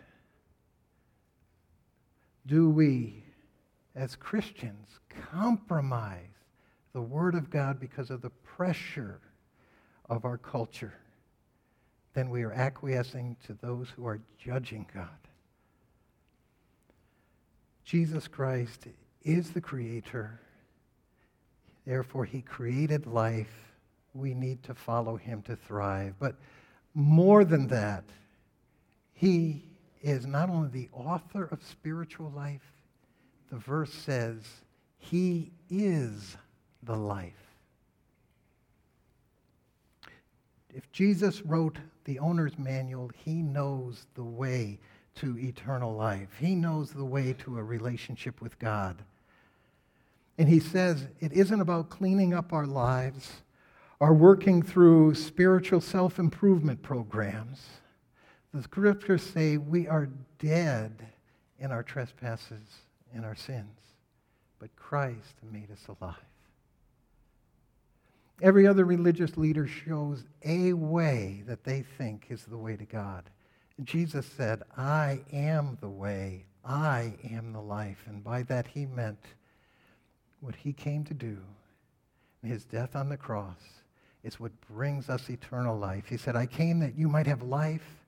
Do 2.46 2.68
we, 2.68 3.22
as 3.94 4.16
Christians, 4.16 4.88
compromise 5.30 6.24
the 6.92 7.00
Word 7.00 7.36
of 7.36 7.48
God 7.48 7.78
because 7.78 8.10
of 8.10 8.22
the 8.22 8.30
pressure 8.30 9.20
of 10.08 10.24
our 10.24 10.38
culture? 10.38 10.94
then 12.18 12.30
we 12.30 12.42
are 12.42 12.52
acquiescing 12.52 13.36
to 13.46 13.54
those 13.54 13.88
who 13.90 14.04
are 14.04 14.20
judging 14.44 14.84
God. 14.92 15.27
Jesus 17.88 18.28
Christ 18.28 18.86
is 19.22 19.52
the 19.52 19.62
creator. 19.62 20.38
Therefore, 21.86 22.26
he 22.26 22.42
created 22.42 23.06
life. 23.06 23.72
We 24.12 24.34
need 24.34 24.62
to 24.64 24.74
follow 24.74 25.16
him 25.16 25.40
to 25.44 25.56
thrive. 25.56 26.12
But 26.18 26.36
more 26.92 27.46
than 27.46 27.66
that, 27.68 28.04
he 29.14 29.64
is 30.02 30.26
not 30.26 30.50
only 30.50 30.68
the 30.68 30.90
author 30.92 31.48
of 31.50 31.62
spiritual 31.62 32.30
life, 32.36 32.74
the 33.50 33.56
verse 33.56 33.94
says, 33.94 34.42
he 34.98 35.50
is 35.70 36.36
the 36.82 36.94
life. 36.96 37.32
If 40.74 40.92
Jesus 40.92 41.40
wrote 41.40 41.78
the 42.04 42.18
owner's 42.18 42.58
manual, 42.58 43.10
he 43.24 43.40
knows 43.40 44.04
the 44.14 44.24
way 44.24 44.78
to 45.20 45.38
eternal 45.38 45.94
life. 45.94 46.28
He 46.40 46.54
knows 46.54 46.90
the 46.90 47.04
way 47.04 47.32
to 47.44 47.58
a 47.58 47.62
relationship 47.62 48.40
with 48.40 48.58
God. 48.58 48.96
And 50.36 50.48
he 50.48 50.60
says 50.60 51.08
it 51.20 51.32
isn't 51.32 51.60
about 51.60 51.90
cleaning 51.90 52.32
up 52.32 52.52
our 52.52 52.66
lives 52.66 53.42
or 54.00 54.14
working 54.14 54.62
through 54.62 55.14
spiritual 55.14 55.80
self 55.80 56.18
improvement 56.18 56.82
programs. 56.82 57.66
The 58.54 58.62
scriptures 58.62 59.22
say 59.22 59.56
we 59.56 59.88
are 59.88 60.08
dead 60.38 61.06
in 61.58 61.72
our 61.72 61.82
trespasses 61.82 62.82
and 63.12 63.24
our 63.24 63.34
sins, 63.34 63.80
but 64.58 64.74
Christ 64.76 65.34
made 65.52 65.70
us 65.70 65.86
alive. 65.88 66.14
Every 68.40 68.66
other 68.68 68.84
religious 68.84 69.36
leader 69.36 69.66
shows 69.66 70.24
a 70.44 70.72
way 70.72 71.42
that 71.46 71.64
they 71.64 71.82
think 71.98 72.26
is 72.30 72.44
the 72.44 72.56
way 72.56 72.76
to 72.76 72.84
God. 72.84 73.28
Jesus 73.84 74.26
said, 74.26 74.62
I 74.76 75.20
am 75.32 75.78
the 75.80 75.88
way, 75.88 76.44
I 76.64 77.14
am 77.30 77.52
the 77.52 77.60
life. 77.60 78.04
And 78.06 78.22
by 78.22 78.42
that 78.44 78.66
he 78.66 78.86
meant 78.86 79.24
what 80.40 80.56
he 80.56 80.72
came 80.72 81.04
to 81.04 81.14
do. 81.14 81.38
His 82.42 82.64
death 82.64 82.94
on 82.96 83.08
the 83.08 83.16
cross 83.16 83.60
is 84.22 84.40
what 84.40 84.52
brings 84.72 85.08
us 85.08 85.30
eternal 85.30 85.76
life. 85.76 86.04
He 86.08 86.16
said, 86.16 86.36
I 86.36 86.46
came 86.46 86.80
that 86.80 86.96
you 86.96 87.08
might 87.08 87.26
have 87.26 87.42
life, 87.42 88.04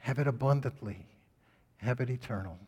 have 0.00 0.18
it 0.18 0.26
abundantly, 0.26 1.06
have 1.78 2.00
it 2.00 2.10
eternal. 2.10 2.58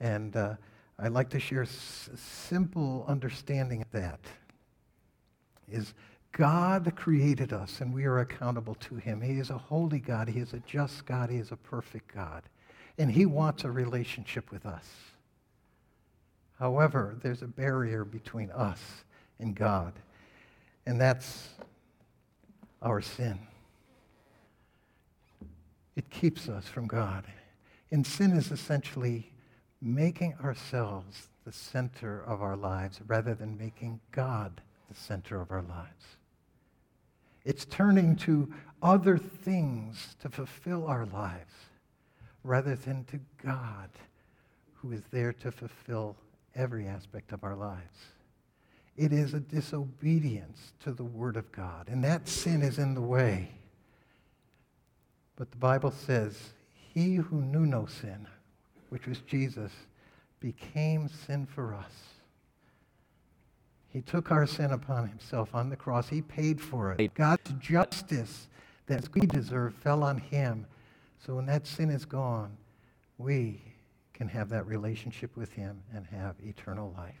And 0.00 0.36
uh, 0.36 0.54
I'd 0.98 1.12
like 1.12 1.30
to 1.30 1.40
share 1.40 1.62
a 1.62 1.66
simple 1.66 3.04
understanding 3.08 3.82
of 3.82 3.90
that. 3.92 4.20
Is 5.70 5.94
God 6.36 6.96
created 6.96 7.52
us 7.52 7.80
and 7.80 7.94
we 7.94 8.06
are 8.06 8.18
accountable 8.18 8.74
to 8.74 8.96
him. 8.96 9.20
He 9.20 9.38
is 9.38 9.50
a 9.50 9.58
holy 9.58 10.00
God. 10.00 10.28
He 10.28 10.40
is 10.40 10.52
a 10.52 10.58
just 10.60 11.06
God. 11.06 11.30
He 11.30 11.36
is 11.36 11.52
a 11.52 11.56
perfect 11.56 12.12
God. 12.12 12.42
And 12.98 13.08
he 13.10 13.24
wants 13.24 13.62
a 13.62 13.70
relationship 13.70 14.50
with 14.50 14.66
us. 14.66 14.84
However, 16.58 17.16
there's 17.22 17.42
a 17.42 17.46
barrier 17.46 18.04
between 18.04 18.50
us 18.50 18.80
and 19.38 19.54
God, 19.54 19.92
and 20.86 21.00
that's 21.00 21.50
our 22.82 23.00
sin. 23.00 23.38
It 25.94 26.10
keeps 26.10 26.48
us 26.48 26.66
from 26.66 26.88
God. 26.88 27.24
And 27.92 28.04
sin 28.04 28.32
is 28.32 28.50
essentially 28.50 29.30
making 29.80 30.34
ourselves 30.42 31.28
the 31.44 31.52
center 31.52 32.24
of 32.24 32.42
our 32.42 32.56
lives 32.56 33.00
rather 33.06 33.34
than 33.34 33.56
making 33.56 34.00
God 34.10 34.60
the 34.88 34.94
center 34.94 35.40
of 35.40 35.52
our 35.52 35.62
lives. 35.62 36.16
It's 37.44 37.64
turning 37.66 38.16
to 38.16 38.52
other 38.82 39.18
things 39.18 40.16
to 40.20 40.28
fulfill 40.28 40.86
our 40.86 41.06
lives 41.06 41.54
rather 42.42 42.74
than 42.74 43.04
to 43.04 43.20
God, 43.42 43.90
who 44.74 44.92
is 44.92 45.02
there 45.10 45.32
to 45.32 45.50
fulfill 45.50 46.16
every 46.54 46.86
aspect 46.86 47.32
of 47.32 47.42
our 47.42 47.56
lives. 47.56 47.98
It 48.96 49.12
is 49.12 49.34
a 49.34 49.40
disobedience 49.40 50.72
to 50.84 50.92
the 50.92 51.04
Word 51.04 51.36
of 51.36 51.50
God, 51.50 51.88
and 51.88 52.04
that 52.04 52.28
sin 52.28 52.62
is 52.62 52.78
in 52.78 52.94
the 52.94 53.00
way. 53.00 53.50
But 55.36 55.50
the 55.50 55.56
Bible 55.56 55.90
says, 55.90 56.38
He 56.92 57.16
who 57.16 57.42
knew 57.42 57.66
no 57.66 57.86
sin, 57.86 58.28
which 58.90 59.06
was 59.06 59.18
Jesus, 59.20 59.72
became 60.38 61.08
sin 61.08 61.46
for 61.46 61.74
us. 61.74 62.13
He 63.94 64.02
took 64.02 64.32
our 64.32 64.44
sin 64.44 64.72
upon 64.72 65.08
himself 65.08 65.54
on 65.54 65.70
the 65.70 65.76
cross. 65.76 66.08
He 66.08 66.20
paid 66.20 66.60
for 66.60 66.92
it. 66.92 67.14
God's 67.14 67.52
justice 67.60 68.48
that 68.86 69.08
we 69.14 69.20
deserve 69.20 69.72
fell 69.76 70.02
on 70.02 70.18
him. 70.18 70.66
So 71.24 71.36
when 71.36 71.46
that 71.46 71.64
sin 71.64 71.90
is 71.90 72.04
gone, 72.04 72.56
we 73.18 73.62
can 74.12 74.26
have 74.26 74.48
that 74.48 74.66
relationship 74.66 75.36
with 75.36 75.52
him 75.52 75.80
and 75.94 76.04
have 76.06 76.34
eternal 76.42 76.92
life. 76.98 77.14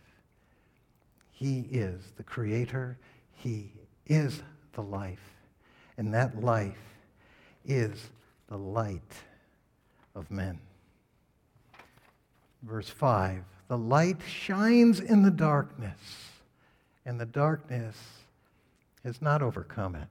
He 1.30 1.60
is 1.70 2.12
the 2.16 2.24
creator. 2.24 2.98
He 3.32 3.70
is 4.06 4.42
the 4.72 4.82
life. 4.82 5.36
And 5.96 6.12
that 6.12 6.42
life 6.42 6.98
is 7.64 8.10
the 8.48 8.58
light 8.58 9.12
of 10.16 10.28
men. 10.28 10.58
Verse 12.64 12.88
5 12.88 13.44
The 13.68 13.78
light 13.78 14.18
shines 14.26 14.98
in 14.98 15.22
the 15.22 15.30
darkness, 15.30 16.00
and 17.06 17.20
the 17.20 17.26
darkness 17.26 17.96
has 19.04 19.20
not 19.20 19.42
overcome 19.42 19.94
it. 19.94 20.08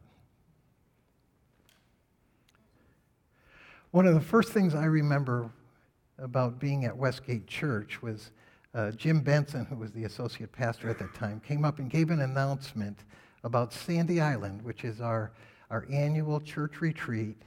One 3.92 4.08
of 4.08 4.14
the 4.14 4.22
first 4.22 4.50
things 4.50 4.74
I 4.74 4.86
remember 4.86 5.50
about 6.18 6.60
being 6.60 6.86
at 6.86 6.96
Westgate 6.96 7.48
Church 7.48 8.02
was 8.02 8.32
uh, 8.74 8.92
Jim 8.92 9.22
Benson, 9.22 9.66
who 9.66 9.76
was 9.76 9.92
the 9.92 10.06
associate 10.06 10.52
pastor 10.52 10.90
at 10.90 10.98
that 11.00 11.14
time, 11.14 11.40
came 11.40 11.64
up 11.64 11.80
and 11.80 11.90
gave 11.90 12.10
an 12.10 12.22
announcement 12.22 13.00
about 13.44 13.72
Sandy 13.72 14.20
Island, 14.20 14.64
which 14.64 14.84
is 14.84 15.00
our, 15.00 15.32
our 15.70 15.86
annual 15.92 16.40
church 16.40 16.82
retreat 16.82 17.38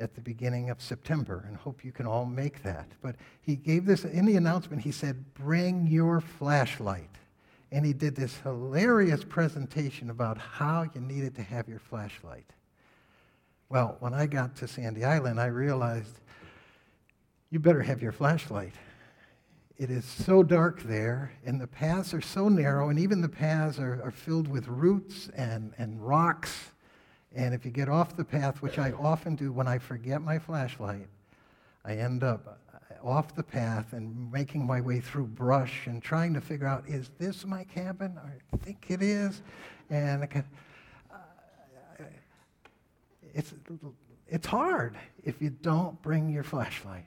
at 0.00 0.14
the 0.14 0.20
beginning 0.20 0.70
of 0.70 0.80
September, 0.80 1.44
and 1.46 1.56
hope 1.56 1.84
you 1.84 1.92
can 1.92 2.06
all 2.06 2.24
make 2.24 2.62
that. 2.62 2.88
But 3.02 3.16
he 3.42 3.54
gave 3.54 3.84
this, 3.84 4.04
in 4.04 4.24
the 4.24 4.36
announcement, 4.36 4.82
he 4.82 4.90
said, 4.90 5.34
Bring 5.34 5.86
your 5.86 6.20
flashlight. 6.20 7.10
And 7.74 7.84
he 7.84 7.92
did 7.92 8.16
this 8.16 8.38
hilarious 8.38 9.24
presentation 9.24 10.08
about 10.08 10.38
how 10.38 10.86
you 10.94 11.00
needed 11.00 11.34
to 11.34 11.42
have 11.42 11.68
your 11.68 11.80
flashlight. 11.80 12.46
Well, 13.68 13.96
when 14.00 14.14
I 14.14 14.26
got 14.26 14.56
to 14.56 14.68
Sandy 14.68 15.04
Island, 15.04 15.38
I 15.40 15.46
realized 15.46 16.20
you 17.50 17.58
better 17.58 17.82
have 17.82 18.00
your 18.00 18.12
flashlight. 18.12 18.72
It 19.76 19.90
is 19.90 20.04
so 20.04 20.42
dark 20.42 20.82
there, 20.84 21.32
and 21.44 21.60
the 21.60 21.66
paths 21.66 22.14
are 22.14 22.22
so 22.22 22.48
narrow, 22.48 22.88
and 22.88 22.98
even 22.98 23.20
the 23.20 23.28
paths 23.28 23.78
are, 23.78 24.00
are 24.02 24.12
filled 24.12 24.48
with 24.48 24.68
roots 24.68 25.28
and, 25.36 25.74
and 25.76 26.00
rocks 26.00 26.70
and 27.34 27.52
if 27.52 27.64
you 27.64 27.72
get 27.72 27.88
off 27.88 28.16
the 28.16 28.24
path, 28.24 28.62
which 28.62 28.78
I 28.78 28.92
often 28.92 29.34
do 29.34 29.50
when 29.50 29.66
I 29.66 29.78
forget 29.78 30.22
my 30.22 30.38
flashlight, 30.38 31.08
I 31.84 31.94
end 31.96 32.22
up 32.22 32.60
off 33.04 33.36
the 33.36 33.42
path 33.42 33.92
and 33.92 34.32
making 34.32 34.66
my 34.66 34.80
way 34.80 34.98
through 34.98 35.26
brush 35.26 35.86
and 35.86 36.02
trying 36.02 36.32
to 36.32 36.40
figure 36.40 36.66
out 36.66 36.88
is 36.88 37.10
this 37.18 37.44
my 37.44 37.64
cabin? 37.64 38.18
I 38.18 38.56
think 38.56 38.86
it 38.88 39.02
is. 39.02 39.42
And 39.90 40.22
I 40.22 40.44
uh, 41.12 42.04
it's, 43.34 43.52
it's 44.26 44.46
hard 44.46 44.96
if 45.22 45.42
you 45.42 45.50
don't 45.50 46.00
bring 46.02 46.30
your 46.30 46.42
flashlight. 46.42 47.06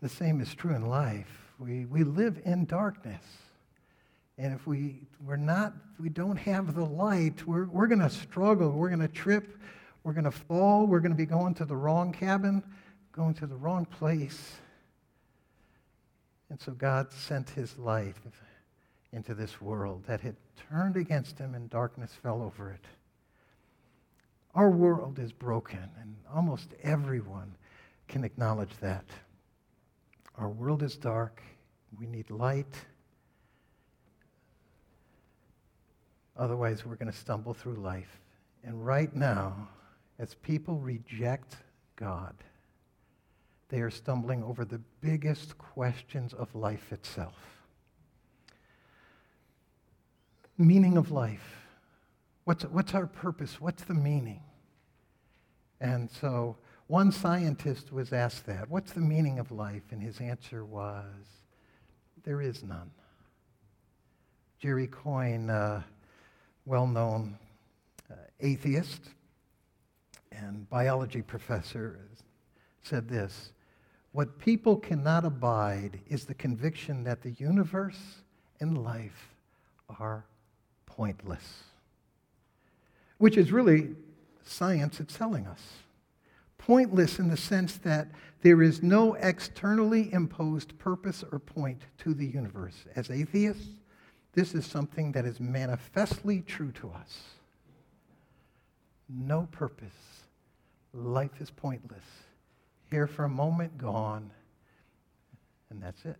The 0.00 0.08
same 0.08 0.40
is 0.40 0.52
true 0.54 0.74
in 0.74 0.88
life. 0.88 1.30
We, 1.60 1.84
we 1.84 2.02
live 2.02 2.40
in 2.44 2.64
darkness. 2.64 3.22
And 4.38 4.52
if 4.52 4.66
we, 4.66 5.02
we're 5.24 5.36
not, 5.36 5.74
we 6.00 6.08
don't 6.08 6.36
have 6.36 6.74
the 6.74 6.84
light, 6.84 7.46
we're, 7.46 7.66
we're 7.66 7.86
going 7.86 8.00
to 8.00 8.10
struggle. 8.10 8.72
We're 8.72 8.88
going 8.88 9.00
to 9.00 9.08
trip. 9.08 9.56
We're 10.02 10.14
going 10.14 10.24
to 10.24 10.32
fall. 10.32 10.86
We're 10.86 10.98
going 10.98 11.12
to 11.12 11.16
be 11.16 11.26
going 11.26 11.54
to 11.54 11.64
the 11.64 11.76
wrong 11.76 12.12
cabin, 12.12 12.64
going 13.12 13.34
to 13.34 13.46
the 13.46 13.56
wrong 13.56 13.84
place. 13.84 14.56
And 16.50 16.60
so 16.60 16.72
God 16.72 17.12
sent 17.12 17.50
his 17.50 17.78
light 17.78 18.16
into 19.12 19.34
this 19.34 19.60
world 19.60 20.04
that 20.06 20.20
had 20.20 20.36
turned 20.70 20.96
against 20.96 21.38
him 21.38 21.54
and 21.54 21.68
darkness 21.68 22.12
fell 22.22 22.42
over 22.42 22.70
it. 22.70 22.84
Our 24.54 24.70
world 24.70 25.18
is 25.18 25.32
broken, 25.32 25.88
and 26.00 26.14
almost 26.34 26.74
everyone 26.82 27.54
can 28.08 28.24
acknowledge 28.24 28.76
that. 28.80 29.04
Our 30.36 30.48
world 30.48 30.82
is 30.82 30.96
dark. 30.96 31.42
We 31.98 32.06
need 32.06 32.30
light. 32.30 32.74
Otherwise, 36.36 36.84
we're 36.84 36.96
going 36.96 37.12
to 37.12 37.16
stumble 37.16 37.54
through 37.54 37.76
life. 37.76 38.20
And 38.64 38.84
right 38.84 39.14
now, 39.14 39.68
as 40.18 40.34
people 40.34 40.78
reject 40.78 41.56
God, 41.96 42.34
they 43.72 43.80
are 43.80 43.90
stumbling 43.90 44.44
over 44.44 44.66
the 44.66 44.82
biggest 45.00 45.56
questions 45.56 46.34
of 46.34 46.54
life 46.54 46.92
itself. 46.92 47.64
Meaning 50.58 50.98
of 50.98 51.10
life. 51.10 51.64
What's, 52.44 52.64
what's 52.64 52.94
our 52.94 53.06
purpose? 53.06 53.62
What's 53.62 53.84
the 53.84 53.94
meaning? 53.94 54.42
And 55.80 56.10
so 56.10 56.58
one 56.86 57.12
scientist 57.12 57.94
was 57.94 58.12
asked 58.12 58.44
that. 58.44 58.68
What's 58.68 58.92
the 58.92 59.00
meaning 59.00 59.38
of 59.38 59.50
life? 59.50 59.84
And 59.90 60.02
his 60.02 60.20
answer 60.20 60.66
was, 60.66 61.06
there 62.24 62.42
is 62.42 62.62
none. 62.62 62.90
Jerry 64.60 64.86
Coyne, 64.86 65.48
uh, 65.48 65.82
well 66.66 66.86
known 66.86 67.38
uh, 68.10 68.16
atheist 68.38 69.00
and 70.30 70.68
biology 70.68 71.22
professor, 71.22 71.98
said 72.82 73.08
this 73.08 73.52
What 74.12 74.38
people 74.38 74.76
cannot 74.76 75.24
abide 75.24 76.00
is 76.08 76.26
the 76.26 76.34
conviction 76.34 77.04
that 77.04 77.22
the 77.22 77.30
universe 77.32 77.98
and 78.60 78.84
life 78.84 79.34
are 79.98 80.24
pointless, 80.86 81.64
which 83.18 83.38
is 83.38 83.50
really 83.50 83.90
science 84.44 85.00
it's 85.00 85.16
telling 85.16 85.46
us. 85.46 85.62
Pointless 86.58 87.18
in 87.18 87.28
the 87.28 87.36
sense 87.36 87.76
that 87.78 88.08
there 88.42 88.62
is 88.62 88.82
no 88.82 89.14
externally 89.14 90.12
imposed 90.12 90.78
purpose 90.78 91.24
or 91.32 91.38
point 91.38 91.82
to 91.98 92.14
the 92.14 92.26
universe. 92.26 92.84
As 92.94 93.10
atheists, 93.10 93.66
this 94.34 94.54
is 94.54 94.66
something 94.66 95.12
that 95.12 95.24
is 95.24 95.40
manifestly 95.40 96.42
true 96.42 96.72
to 96.72 96.90
us. 96.90 97.18
No 99.08 99.48
purpose. 99.50 100.24
Life 100.92 101.40
is 101.40 101.50
pointless. 101.50 102.04
Here 102.92 103.06
for 103.06 103.24
a 103.24 103.28
moment, 103.30 103.78
gone, 103.78 104.30
and 105.70 105.82
that's 105.82 106.04
it. 106.04 106.18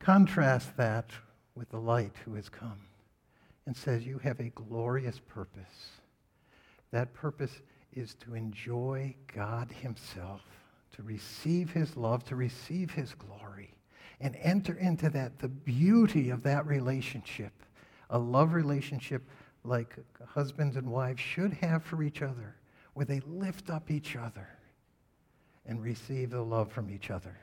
Contrast 0.00 0.76
that 0.76 1.10
with 1.54 1.68
the 1.68 1.78
light 1.78 2.10
who 2.24 2.34
has 2.34 2.48
come 2.48 2.80
and 3.66 3.76
says, 3.76 4.04
You 4.04 4.18
have 4.18 4.40
a 4.40 4.50
glorious 4.50 5.20
purpose. 5.20 5.92
That 6.90 7.14
purpose 7.14 7.52
is 7.92 8.16
to 8.16 8.34
enjoy 8.34 9.14
God 9.32 9.70
Himself, 9.70 10.42
to 10.96 11.04
receive 11.04 11.70
His 11.70 11.96
love, 11.96 12.24
to 12.24 12.34
receive 12.34 12.90
His 12.90 13.14
glory, 13.14 13.76
and 14.20 14.34
enter 14.42 14.74
into 14.74 15.08
that, 15.10 15.38
the 15.38 15.46
beauty 15.46 16.30
of 16.30 16.42
that 16.42 16.66
relationship, 16.66 17.52
a 18.10 18.18
love 18.18 18.54
relationship 18.54 19.22
like 19.62 19.94
husbands 20.26 20.74
and 20.74 20.90
wives 20.90 21.20
should 21.20 21.52
have 21.52 21.84
for 21.84 22.02
each 22.02 22.22
other, 22.22 22.56
where 22.94 23.06
they 23.06 23.20
lift 23.26 23.70
up 23.70 23.90
each 23.90 24.16
other 24.16 24.48
and 25.66 25.82
receive 25.82 26.30
the 26.30 26.42
love 26.42 26.72
from 26.72 26.90
each 26.90 27.10
other. 27.10 27.36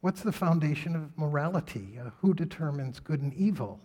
What's 0.00 0.22
the 0.22 0.32
foundation 0.32 0.94
of 0.94 1.16
morality? 1.16 1.98
Uh, 2.00 2.10
who 2.20 2.34
determines 2.34 3.00
good 3.00 3.22
and 3.22 3.34
evil? 3.34 3.80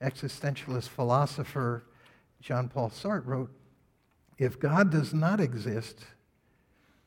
Existentialist 0.00 0.88
philosopher 0.88 1.84
Jean 2.40 2.68
Paul 2.68 2.90
Sartre 2.90 3.26
wrote 3.26 3.50
If 4.38 4.58
God 4.58 4.90
does 4.90 5.14
not 5.14 5.40
exist, 5.40 6.00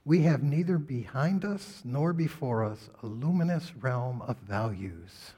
we 0.05 0.21
have 0.21 0.43
neither 0.43 0.77
behind 0.77 1.43
us 1.43 1.81
nor 1.83 2.13
before 2.13 2.63
us 2.63 2.89
a 3.01 3.07
luminous 3.07 3.73
realm 3.75 4.21
of 4.21 4.37
values. 4.37 5.31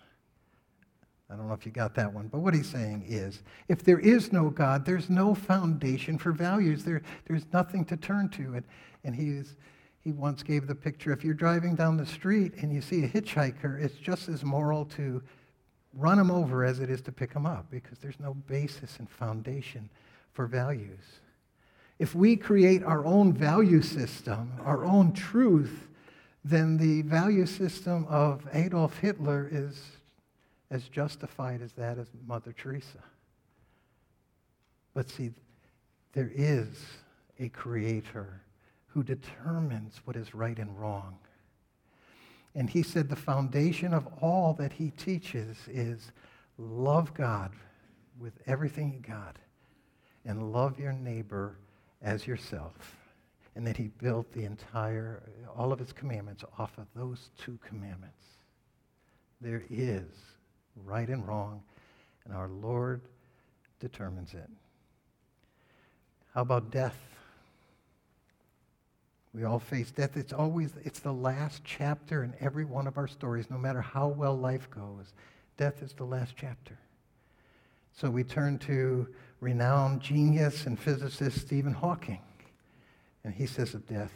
I 1.30 1.36
don't 1.36 1.48
know 1.48 1.54
if 1.54 1.66
you 1.66 1.72
got 1.72 1.94
that 1.96 2.14
one, 2.14 2.30
but 2.30 2.40
what 2.40 2.54
he's 2.54 2.70
saying 2.70 3.04
is 3.08 3.44
if 3.68 3.84
there 3.84 4.00
is 4.00 4.32
no 4.32 4.50
God, 4.50 4.86
there's 4.86 5.10
no 5.10 5.36
foundation 5.36 6.18
for 6.18 6.32
values. 6.32 6.86
There, 6.86 7.02
there's 7.28 7.46
nothing 7.52 7.84
to 7.86 7.98
turn 7.98 8.30
to. 8.30 8.56
And, 8.56 8.64
and 9.04 9.14
he's, 9.14 9.58
he 10.00 10.14
once 10.14 10.42
gave 10.42 10.68
the 10.68 10.76
picture 10.76 11.12
if 11.12 11.26
you're 11.26 11.34
driving 11.34 11.76
down 11.76 11.98
the 11.98 12.06
street 12.06 12.54
and 12.62 12.74
you 12.74 12.80
see 12.80 13.04
a 13.04 13.10
hitchhiker, 13.10 13.82
it's 13.82 13.96
just 13.96 14.30
as 14.30 14.44
moral 14.46 14.86
to 14.86 15.22
run 15.94 16.18
him 16.18 16.32
over 16.32 16.64
as 16.64 16.80
it 16.80 16.90
is 16.90 17.02
to 17.02 17.12
pick 17.12 17.34
him 17.34 17.46
up 17.46 17.70
because 17.70 18.00
there's 18.00 18.20
no 18.20 18.34
basis 18.34 18.98
and 19.00 19.10
foundation 19.10 19.90
for 20.32 20.48
values. 20.48 21.20
If 22.00 22.16
we 22.16 22.38
create 22.38 22.84
our 22.84 23.04
own 23.04 23.34
value 23.34 23.82
system, 23.82 24.54
our 24.64 24.86
own 24.86 25.12
truth, 25.12 25.88
then 26.46 26.78
the 26.78 27.02
value 27.02 27.46
system 27.46 28.06
of 28.08 28.48
Adolf 28.54 29.00
Hitler 29.00 29.50
is 29.52 29.97
as 30.70 30.88
justified 30.90 31.62
as 31.62 31.74
that 31.74 31.98
of 31.98 32.10
Mother 32.26 32.54
Teresa. 32.54 33.04
But 34.94 35.10
see, 35.10 35.32
there 36.14 36.32
is 36.34 36.68
a 37.40 37.50
creator 37.50 38.42
who 38.88 39.04
determines 39.04 40.02
what 40.06 40.16
is 40.16 40.34
right 40.34 40.58
and 40.58 40.78
wrong. 40.80 41.18
And 42.56 42.70
he 42.70 42.82
said 42.82 43.08
the 43.08 43.16
foundation 43.16 43.94
of 43.94 44.08
all 44.20 44.54
that 44.56 44.74
he 44.74 44.90
teaches 44.90 45.58
is 45.68 46.12
love 46.58 47.14
God 47.14 47.52
with 48.20 48.34
everything 48.48 48.92
you 48.92 49.00
got 49.00 49.38
and 50.26 50.52
love 50.52 50.80
your 50.80 50.94
neighbor 50.94 51.58
as 52.02 52.26
yourself. 52.26 52.96
And 53.56 53.66
that 53.68 53.78
he 53.78 53.90
built 54.02 54.32
the 54.34 54.46
entire, 54.46 55.24
all 55.56 55.72
of 55.72 55.80
his 55.80 55.94
commandments 55.94 56.44
off 56.58 56.78
of 56.78 56.88
those 56.96 57.30
two 57.38 57.60
commandments. 57.64 58.24
There 59.40 59.64
is 59.70 60.06
right 60.86 61.08
and 61.08 61.28
wrong, 61.28 61.62
and 62.26 62.34
our 62.34 62.48
Lord 62.48 63.02
determines 63.80 64.34
it. 64.34 64.50
How 66.34 66.42
about 66.42 66.72
death? 66.72 66.98
We 69.34 69.44
all 69.44 69.60
face 69.60 69.92
death. 69.92 70.18
It's 70.18 70.34
always 70.34 70.72
it's 70.84 71.00
the 71.00 71.14
last 71.14 71.64
chapter 71.64 72.24
in 72.24 72.34
every 72.40 72.66
one 72.66 72.88
of 72.88 72.98
our 72.98 73.08
stories, 73.08 73.50
no 73.50 73.58
matter 73.58 73.82
how 73.82 74.08
well 74.08 74.36
life 74.36 74.70
goes. 74.70 75.14
Death 75.58 75.82
is 75.82 75.94
the 75.94 76.06
last 76.06 76.34
chapter. 76.36 76.78
So 77.94 78.10
we 78.10 78.24
turn 78.24 78.60
to 78.60 79.08
renowned 79.40 80.02
genius 80.02 80.66
and 80.66 80.80
physicist 80.80 81.40
Stephen 81.40 81.74
Hawking. 81.74 82.22
And 83.24 83.34
he 83.34 83.46
says 83.46 83.74
of 83.74 83.88
death, 83.88 84.14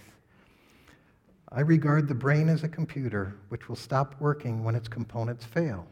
I 1.52 1.62
regard 1.62 2.08
the 2.08 2.16
brain 2.16 2.48
as 2.48 2.64
a 2.64 2.70
computer 2.70 3.36
which 3.50 3.68
will 3.68 3.76
stop 3.76 4.16
working 4.20 4.64
when 4.64 4.76
its 4.76 4.88
components 4.88 5.46
fail. 5.46 5.86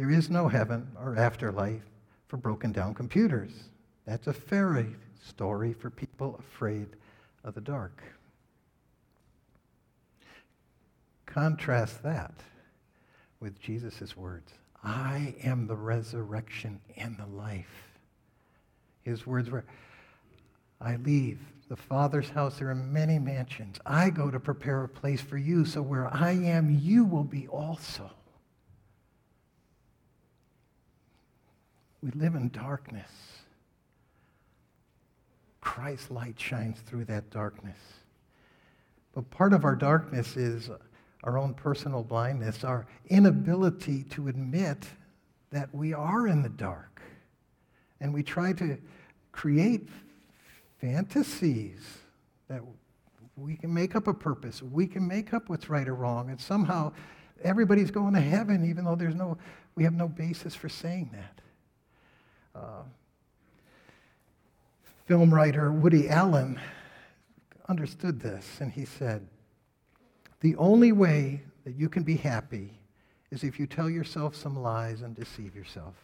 There 0.00 0.10
is 0.10 0.30
no 0.30 0.48
heaven 0.48 0.88
or 0.98 1.14
afterlife 1.18 1.82
for 2.26 2.38
broken 2.38 2.72
down 2.72 2.94
computers. 2.94 3.50
That's 4.06 4.28
a 4.28 4.32
fairy 4.32 4.96
story 5.22 5.74
for 5.74 5.90
people 5.90 6.36
afraid 6.38 6.86
of 7.44 7.54
the 7.54 7.60
dark. 7.60 8.02
Contrast 11.26 12.02
that 12.02 12.32
with 13.40 13.60
Jesus' 13.60 14.16
words 14.16 14.54
I 14.82 15.34
am 15.44 15.66
the 15.66 15.76
resurrection 15.76 16.80
and 16.96 17.18
the 17.18 17.26
life. 17.26 17.98
His 19.02 19.26
words 19.26 19.50
were, 19.50 19.66
I 20.80 20.96
leave 20.96 21.40
the 21.68 21.76
Father's 21.76 22.30
house. 22.30 22.58
There 22.58 22.70
are 22.70 22.74
many 22.74 23.18
mansions. 23.18 23.78
I 23.84 24.08
go 24.08 24.30
to 24.30 24.40
prepare 24.40 24.82
a 24.82 24.88
place 24.88 25.20
for 25.20 25.36
you, 25.36 25.66
so 25.66 25.82
where 25.82 26.08
I 26.10 26.30
am, 26.30 26.74
you 26.80 27.04
will 27.04 27.24
be 27.24 27.46
also. 27.48 28.10
We 32.02 32.10
live 32.12 32.34
in 32.34 32.48
darkness. 32.48 33.10
Christ's 35.60 36.10
light 36.10 36.40
shines 36.40 36.80
through 36.80 37.04
that 37.06 37.30
darkness. 37.30 37.78
But 39.14 39.30
part 39.30 39.52
of 39.52 39.64
our 39.64 39.76
darkness 39.76 40.36
is 40.36 40.70
our 41.24 41.36
own 41.36 41.54
personal 41.54 42.02
blindness, 42.02 42.64
our 42.64 42.86
inability 43.08 44.04
to 44.04 44.28
admit 44.28 44.86
that 45.50 45.74
we 45.74 45.92
are 45.92 46.26
in 46.26 46.42
the 46.42 46.48
dark. 46.48 47.02
And 48.00 48.14
we 48.14 48.22
try 48.22 48.52
to 48.54 48.78
create 49.32 49.88
fantasies 50.80 51.80
that 52.48 52.62
we 53.36 53.56
can 53.56 53.72
make 53.72 53.94
up 53.94 54.06
a 54.06 54.14
purpose, 54.14 54.62
we 54.62 54.86
can 54.86 55.06
make 55.06 55.34
up 55.34 55.48
what's 55.48 55.68
right 55.68 55.88
or 55.88 55.94
wrong, 55.94 56.30
and 56.30 56.40
somehow 56.40 56.92
everybody's 57.42 57.90
going 57.90 58.14
to 58.14 58.20
heaven 58.20 58.68
even 58.68 58.84
though 58.84 58.96
there's 58.96 59.14
no, 59.14 59.36
we 59.74 59.84
have 59.84 59.94
no 59.94 60.08
basis 60.08 60.54
for 60.54 60.68
saying 60.68 61.10
that. 61.12 61.39
Film 65.10 65.34
writer 65.34 65.72
Woody 65.72 66.08
Allen 66.08 66.60
understood 67.68 68.20
this, 68.20 68.60
and 68.60 68.70
he 68.70 68.84
said, 68.84 69.26
The 70.38 70.54
only 70.54 70.92
way 70.92 71.42
that 71.64 71.74
you 71.74 71.88
can 71.88 72.04
be 72.04 72.16
happy 72.16 72.78
is 73.30 73.42
if 73.42 73.58
you 73.58 73.66
tell 73.66 73.90
yourself 73.90 74.36
some 74.36 74.56
lies 74.56 75.02
and 75.02 75.16
deceive 75.16 75.56
yourself. 75.56 75.94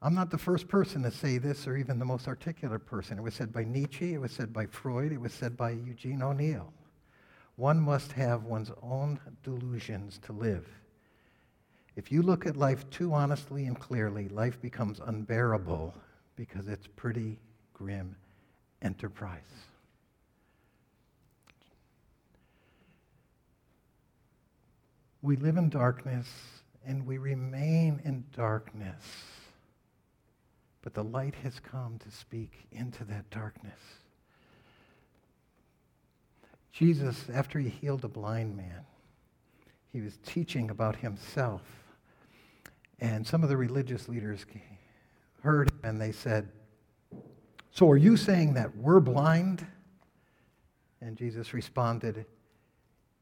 I'm 0.00 0.14
not 0.14 0.30
the 0.30 0.38
first 0.38 0.68
person 0.68 1.02
to 1.02 1.10
say 1.10 1.36
this, 1.36 1.66
or 1.66 1.76
even 1.76 1.98
the 1.98 2.04
most 2.06 2.28
articulate 2.28 2.86
person. 2.86 3.18
It 3.18 3.22
was 3.22 3.34
said 3.34 3.52
by 3.52 3.64
Nietzsche, 3.64 4.14
it 4.14 4.20
was 4.20 4.32
said 4.32 4.52
by 4.52 4.64
Freud, 4.64 5.12
it 5.12 5.20
was 5.20 5.34
said 5.34 5.56
by 5.56 5.72
Eugene 5.72 6.22
O'Neill. 6.22 6.72
One 7.56 7.80
must 7.80 8.12
have 8.12 8.44
one's 8.44 8.70
own 8.82 9.20
delusions 9.42 10.18
to 10.22 10.32
live. 10.32 10.66
If 11.98 12.12
you 12.12 12.22
look 12.22 12.46
at 12.46 12.56
life 12.56 12.88
too 12.90 13.12
honestly 13.12 13.66
and 13.66 13.76
clearly, 13.76 14.28
life 14.28 14.62
becomes 14.62 15.00
unbearable 15.04 15.92
because 16.36 16.68
it's 16.68 16.86
pretty 16.86 17.40
grim 17.74 18.14
enterprise. 18.80 19.40
We 25.22 25.34
live 25.38 25.56
in 25.56 25.70
darkness 25.70 26.28
and 26.86 27.04
we 27.04 27.18
remain 27.18 28.00
in 28.04 28.22
darkness. 28.32 29.02
But 30.82 30.94
the 30.94 31.02
light 31.02 31.34
has 31.42 31.58
come 31.58 31.98
to 31.98 32.12
speak 32.12 32.68
into 32.70 33.02
that 33.06 33.28
darkness. 33.30 33.80
Jesus, 36.70 37.24
after 37.34 37.58
he 37.58 37.68
healed 37.68 38.04
a 38.04 38.08
blind 38.08 38.56
man, 38.56 38.86
he 39.92 40.00
was 40.00 40.16
teaching 40.24 40.70
about 40.70 40.94
himself 40.94 41.62
and 43.00 43.26
some 43.26 43.42
of 43.42 43.48
the 43.48 43.56
religious 43.56 44.08
leaders 44.08 44.44
heard 45.42 45.70
him 45.70 45.80
and 45.84 46.00
they 46.00 46.12
said, 46.12 46.48
So 47.70 47.88
are 47.90 47.96
you 47.96 48.16
saying 48.16 48.54
that 48.54 48.76
we're 48.76 49.00
blind? 49.00 49.66
And 51.00 51.16
Jesus 51.16 51.54
responded, 51.54 52.26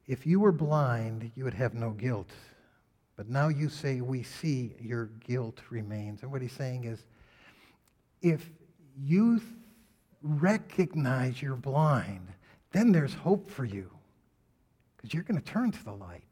If 0.07 0.27
you 0.27 0.41
were 0.41 0.53
blind, 0.53 1.31
you 1.35 1.45
would 1.45 1.55
have 1.55 1.75
no 1.75 1.91
guilt. 1.91 2.31
But 3.17 3.29
now 3.29 3.49
you 3.49 3.69
say 3.69 4.01
we 4.01 4.23
see 4.23 4.75
your 4.81 5.07
guilt 5.27 5.61
remains. 5.71 6.23
And 6.23 6.31
what 6.31 6.43
he's 6.43 6.53
saying 6.53 6.85
is, 6.85 7.05
if 8.23 8.51
you 8.99 9.41
recognize 10.23 11.41
you're 11.41 11.57
blind, 11.57 12.29
then 12.73 12.93
there's 12.93 13.15
hope 13.15 13.51
for 13.51 13.65
you 13.65 13.91
because 14.97 15.15
you're 15.15 15.23
going 15.23 15.41
to 15.41 15.53
turn 15.53 15.71
to 15.71 15.85
the 15.85 15.93
light. 15.93 16.26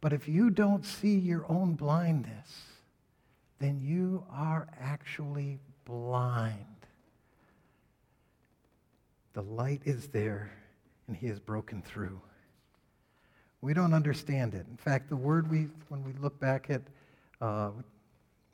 But 0.00 0.12
if 0.12 0.28
you 0.28 0.50
don't 0.50 0.84
see 0.84 1.18
your 1.18 1.44
own 1.50 1.74
blindness, 1.74 2.62
then 3.58 3.80
you 3.80 4.24
are 4.32 4.68
actually 4.80 5.58
blind. 5.84 6.64
The 9.34 9.42
light 9.42 9.82
is 9.84 10.08
there, 10.08 10.50
and 11.06 11.16
he 11.16 11.26
has 11.26 11.38
broken 11.38 11.82
through. 11.82 12.20
We 13.60 13.74
don't 13.74 13.92
understand 13.92 14.54
it. 14.54 14.66
In 14.70 14.78
fact, 14.78 15.10
the 15.10 15.16
word 15.16 15.50
we, 15.50 15.68
when 15.88 16.02
we 16.02 16.12
look 16.14 16.40
back 16.40 16.70
at 16.70 16.80
uh, 17.42 17.70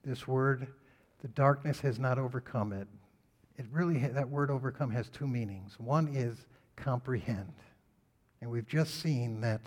this 0.04 0.26
word, 0.26 0.66
the 1.22 1.28
darkness 1.28 1.80
has 1.80 1.98
not 1.98 2.18
overcome 2.18 2.72
it. 2.72 2.88
it 3.56 3.66
really, 3.70 3.98
that 3.98 4.28
word 4.28 4.50
overcome 4.50 4.90
has 4.90 5.08
two 5.08 5.28
meanings. 5.28 5.78
One 5.78 6.08
is 6.08 6.46
comprehend. 6.74 7.52
And 8.40 8.50
we've 8.50 8.66
just 8.66 9.00
seen 9.00 9.40
that 9.42 9.60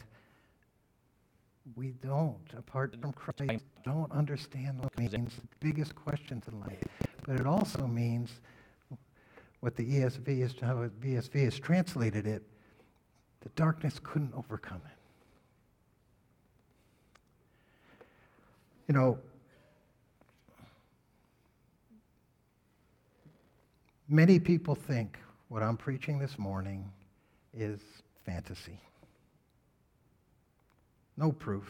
we 1.76 1.92
don't, 2.02 2.40
apart 2.58 2.96
from 3.00 3.14
Christ, 3.14 3.64
don't 3.84 4.12
understand 4.12 4.80
what 4.80 4.92
it 4.94 5.00
means. 5.00 5.36
The 5.36 5.48
biggest 5.60 5.96
questions 5.96 6.46
in 6.52 6.60
life. 6.60 6.84
But 7.26 7.40
it 7.40 7.46
also 7.46 7.86
means 7.88 8.32
what 9.60 9.76
the 9.76 9.84
ESV 9.84 10.28
is, 10.28 10.56
how 10.62 10.90
the 11.02 11.16
ESV 11.16 11.44
has 11.44 11.60
translated 11.60 12.26
it, 12.26 12.44
the 13.42 13.50
darkness 13.50 14.00
couldn't 14.04 14.34
overcome 14.36 14.82
it. 14.86 14.98
You 18.88 18.96
know, 18.96 19.20
many 24.08 24.40
people 24.40 24.76
think 24.76 25.20
what 25.50 25.62
I'm 25.62 25.78
preaching 25.78 26.20
this 26.20 26.40
morning 26.40 26.92
is 27.54 27.80
fantasy. 28.26 28.80
No 31.20 31.34
proof, 31.34 31.68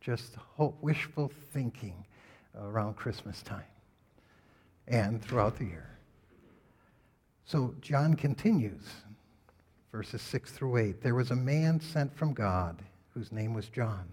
just 0.00 0.36
hope, 0.36 0.80
wishful 0.80 1.32
thinking 1.52 2.06
around 2.56 2.94
Christmas 2.94 3.42
time 3.42 3.64
and 4.86 5.20
throughout 5.20 5.58
the 5.58 5.64
year. 5.64 5.98
So 7.44 7.74
John 7.80 8.14
continues, 8.14 8.84
verses 9.90 10.22
6 10.22 10.52
through 10.52 10.76
8. 10.76 11.02
There 11.02 11.16
was 11.16 11.32
a 11.32 11.36
man 11.36 11.80
sent 11.80 12.16
from 12.16 12.34
God 12.34 12.82
whose 13.14 13.32
name 13.32 13.52
was 13.52 13.68
John. 13.68 14.06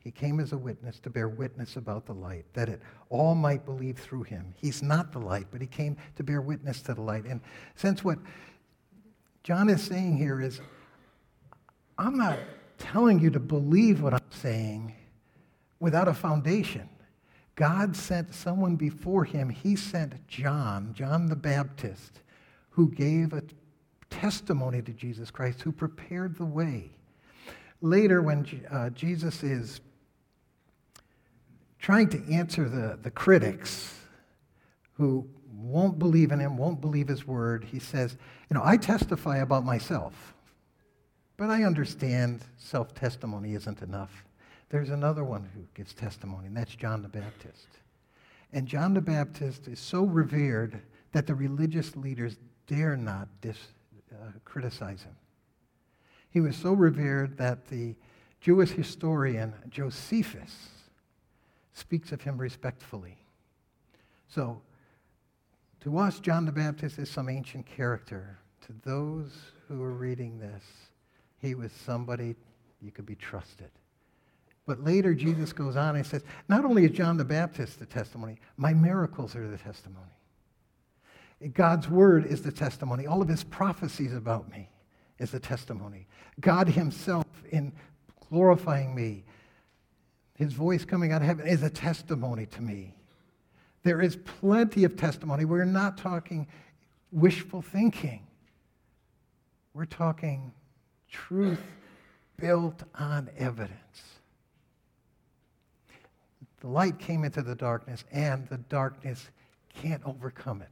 He 0.00 0.10
came 0.10 0.40
as 0.40 0.50
a 0.50 0.58
witness 0.58 0.98
to 0.98 1.10
bear 1.10 1.28
witness 1.28 1.76
about 1.76 2.04
the 2.04 2.14
light, 2.14 2.46
that 2.54 2.68
it 2.68 2.82
all 3.10 3.36
might 3.36 3.64
believe 3.64 3.96
through 3.96 4.24
him. 4.24 4.52
He's 4.56 4.82
not 4.82 5.12
the 5.12 5.20
light, 5.20 5.46
but 5.52 5.60
he 5.60 5.68
came 5.68 5.96
to 6.16 6.24
bear 6.24 6.40
witness 6.40 6.82
to 6.82 6.94
the 6.94 7.02
light. 7.02 7.26
And 7.26 7.40
since 7.76 8.02
what 8.02 8.18
John 9.44 9.68
is 9.68 9.82
saying 9.82 10.16
here 10.16 10.40
is, 10.40 10.60
I'm 11.96 12.16
not 12.16 12.40
telling 12.82 13.20
you 13.20 13.30
to 13.30 13.40
believe 13.40 14.02
what 14.02 14.12
I'm 14.12 14.20
saying 14.30 14.94
without 15.78 16.08
a 16.08 16.14
foundation. 16.14 16.88
God 17.54 17.94
sent 17.94 18.34
someone 18.34 18.76
before 18.76 19.24
him. 19.24 19.48
He 19.48 19.76
sent 19.76 20.26
John, 20.26 20.92
John 20.92 21.26
the 21.26 21.36
Baptist, 21.36 22.20
who 22.70 22.90
gave 22.90 23.32
a 23.32 23.42
testimony 24.10 24.82
to 24.82 24.92
Jesus 24.92 25.30
Christ, 25.30 25.62
who 25.62 25.70
prepared 25.70 26.36
the 26.36 26.44
way. 26.44 26.90
Later, 27.80 28.20
when 28.20 28.46
uh, 28.70 28.90
Jesus 28.90 29.42
is 29.42 29.80
trying 31.78 32.08
to 32.10 32.32
answer 32.32 32.68
the, 32.68 32.98
the 33.00 33.10
critics 33.10 33.94
who 34.94 35.28
won't 35.54 35.98
believe 35.98 36.32
in 36.32 36.40
him, 36.40 36.56
won't 36.56 36.80
believe 36.80 37.08
his 37.08 37.26
word, 37.26 37.64
he 37.64 37.78
says, 37.78 38.16
You 38.50 38.54
know, 38.54 38.62
I 38.64 38.76
testify 38.76 39.38
about 39.38 39.64
myself. 39.64 40.31
But 41.36 41.50
I 41.50 41.64
understand 41.64 42.42
self 42.58 42.94
testimony 42.94 43.54
isn't 43.54 43.82
enough. 43.82 44.24
There's 44.68 44.90
another 44.90 45.24
one 45.24 45.48
who 45.54 45.62
gives 45.74 45.92
testimony, 45.92 46.46
and 46.46 46.56
that's 46.56 46.74
John 46.74 47.02
the 47.02 47.08
Baptist. 47.08 47.68
And 48.52 48.66
John 48.66 48.94
the 48.94 49.00
Baptist 49.00 49.68
is 49.68 49.80
so 49.80 50.04
revered 50.04 50.80
that 51.12 51.26
the 51.26 51.34
religious 51.34 51.96
leaders 51.96 52.36
dare 52.66 52.96
not 52.96 53.28
dis, 53.40 53.58
uh, 54.12 54.32
criticize 54.44 55.02
him. 55.02 55.16
He 56.30 56.40
was 56.40 56.56
so 56.56 56.72
revered 56.72 57.36
that 57.38 57.66
the 57.68 57.94
Jewish 58.40 58.70
historian 58.70 59.52
Josephus 59.68 60.70
speaks 61.74 62.12
of 62.12 62.22
him 62.22 62.38
respectfully. 62.38 63.16
So, 64.28 64.60
to 65.80 65.98
us, 65.98 66.20
John 66.20 66.46
the 66.46 66.52
Baptist 66.52 66.98
is 66.98 67.10
some 67.10 67.28
ancient 67.28 67.66
character. 67.66 68.38
To 68.66 68.72
those 68.84 69.32
who 69.68 69.82
are 69.82 69.92
reading 69.92 70.38
this, 70.38 70.62
he 71.42 71.54
was 71.54 71.72
somebody 71.72 72.36
you 72.80 72.90
could 72.90 73.04
be 73.04 73.16
trusted. 73.16 73.70
But 74.64 74.82
later, 74.84 75.12
Jesus 75.12 75.52
goes 75.52 75.76
on 75.76 75.96
and 75.96 76.06
says, 76.06 76.22
Not 76.48 76.64
only 76.64 76.84
is 76.84 76.92
John 76.92 77.16
the 77.16 77.24
Baptist 77.24 77.80
the 77.80 77.86
testimony, 77.86 78.38
my 78.56 78.72
miracles 78.72 79.34
are 79.34 79.48
the 79.48 79.58
testimony. 79.58 80.06
God's 81.52 81.88
word 81.88 82.24
is 82.24 82.42
the 82.42 82.52
testimony. 82.52 83.06
All 83.06 83.20
of 83.20 83.28
his 83.28 83.42
prophecies 83.42 84.14
about 84.14 84.48
me 84.48 84.68
is 85.18 85.32
the 85.32 85.40
testimony. 85.40 86.06
God 86.40 86.68
himself, 86.68 87.26
in 87.50 87.72
glorifying 88.28 88.94
me, 88.94 89.24
his 90.36 90.52
voice 90.52 90.84
coming 90.84 91.12
out 91.12 91.22
of 91.22 91.26
heaven 91.26 91.46
is 91.48 91.64
a 91.64 91.70
testimony 91.70 92.46
to 92.46 92.62
me. 92.62 92.94
There 93.82 94.00
is 94.00 94.16
plenty 94.16 94.84
of 94.84 94.96
testimony. 94.96 95.44
We're 95.44 95.64
not 95.64 95.98
talking 95.98 96.46
wishful 97.10 97.62
thinking. 97.62 98.24
We're 99.74 99.86
talking 99.86 100.52
truth 101.12 101.62
built 102.38 102.82
on 102.98 103.30
evidence. 103.38 104.02
The 106.60 106.68
light 106.68 106.98
came 106.98 107.24
into 107.24 107.42
the 107.42 107.54
darkness, 107.54 108.04
and 108.10 108.48
the 108.48 108.58
darkness 108.58 109.28
can't 109.74 110.02
overcome 110.04 110.62
it. 110.62 110.68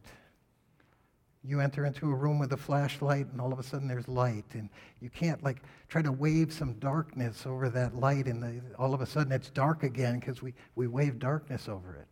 You 1.43 1.61
enter 1.61 1.87
into 1.87 2.11
a 2.11 2.15
room 2.15 2.39
with 2.39 2.53
a 2.53 2.57
flashlight, 2.57 3.27
and 3.33 3.41
all 3.41 3.53
of 3.53 3.59
a 3.59 3.63
sudden 3.63 3.89
there's 3.89 4.09
light, 4.09 4.45
and 4.53 4.69
you 5.01 5.09
can't 5.09 5.43
like 5.43 5.63
try 5.89 6.03
to 6.03 6.13
wave 6.13 6.53
some 6.53 6.75
darkness 6.75 7.47
over 7.47 7.69
that 7.71 7.97
light, 7.97 8.27
and 8.27 8.43
the, 8.43 8.61
all 8.79 8.93
of 8.93 9.01
a 9.01 9.07
sudden 9.07 9.33
it's 9.33 9.51
dark 9.51 9.83
again 9.83 10.21
because 10.21 10.43
we, 10.43 10.55
we 10.75 10.87
wave 10.87 11.19
darkness 11.19 11.69
over 11.69 11.97
it. 11.97 12.09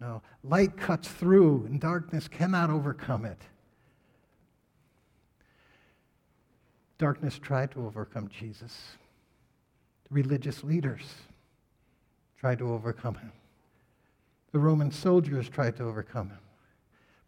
No, 0.00 0.20
light 0.42 0.76
cuts 0.76 1.08
through, 1.08 1.66
and 1.66 1.80
darkness 1.80 2.26
cannot 2.26 2.70
overcome 2.70 3.24
it. 3.24 3.40
Darkness 7.02 7.36
tried 7.36 7.72
to 7.72 7.84
overcome 7.84 8.28
Jesus. 8.28 8.80
The 10.04 10.14
religious 10.14 10.62
leaders 10.62 11.02
tried 12.38 12.58
to 12.58 12.72
overcome 12.72 13.16
him. 13.16 13.32
The 14.52 14.60
Roman 14.60 14.92
soldiers 14.92 15.48
tried 15.48 15.76
to 15.78 15.82
overcome 15.82 16.28
him. 16.28 16.38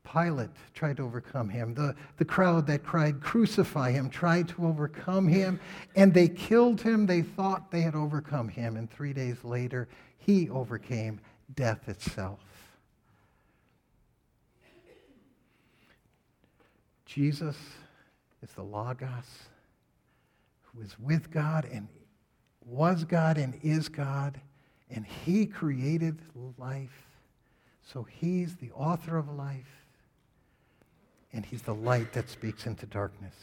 Pilate 0.05 0.51
tried 0.75 0.99
to 0.99 1.03
overcome 1.03 1.49
him. 1.49 1.75
The, 1.75 1.97
the 2.19 2.25
crowd 2.25 2.69
that 2.69 2.85
cried, 2.85 3.21
Crucify 3.21 3.91
him, 3.91 4.11
tried 4.11 4.47
to 4.51 4.65
overcome 4.65 5.27
him, 5.27 5.59
and 5.97 6.15
they 6.15 6.29
killed 6.29 6.81
him. 6.81 7.07
They 7.07 7.23
thought 7.23 7.73
they 7.73 7.81
had 7.81 7.97
overcome 7.97 8.47
him, 8.47 8.77
and 8.77 8.89
three 8.89 9.13
days 9.13 9.43
later, 9.43 9.89
he 10.19 10.49
overcame 10.51 11.19
death 11.57 11.89
itself. 11.89 12.39
Jesus 17.07 17.57
is 18.41 18.53
the 18.53 18.63
Logos 18.63 19.49
was 20.77 20.99
with 20.99 21.31
God 21.31 21.67
and 21.71 21.89
was 22.65 23.05
God 23.05 23.37
and 23.37 23.59
is 23.63 23.89
God, 23.89 24.41
and 24.91 25.05
He 25.05 25.47
created 25.47 26.19
life. 26.59 27.07
So 27.83 28.03
He's 28.05 28.57
the 28.57 28.71
author 28.73 29.17
of 29.17 29.29
life, 29.29 29.87
and 31.33 31.45
He's 31.45 31.63
the 31.63 31.75
light 31.75 32.13
that 32.15 32.29
speaks 32.31 32.67
into 32.67 32.87
darkness. 32.87 33.35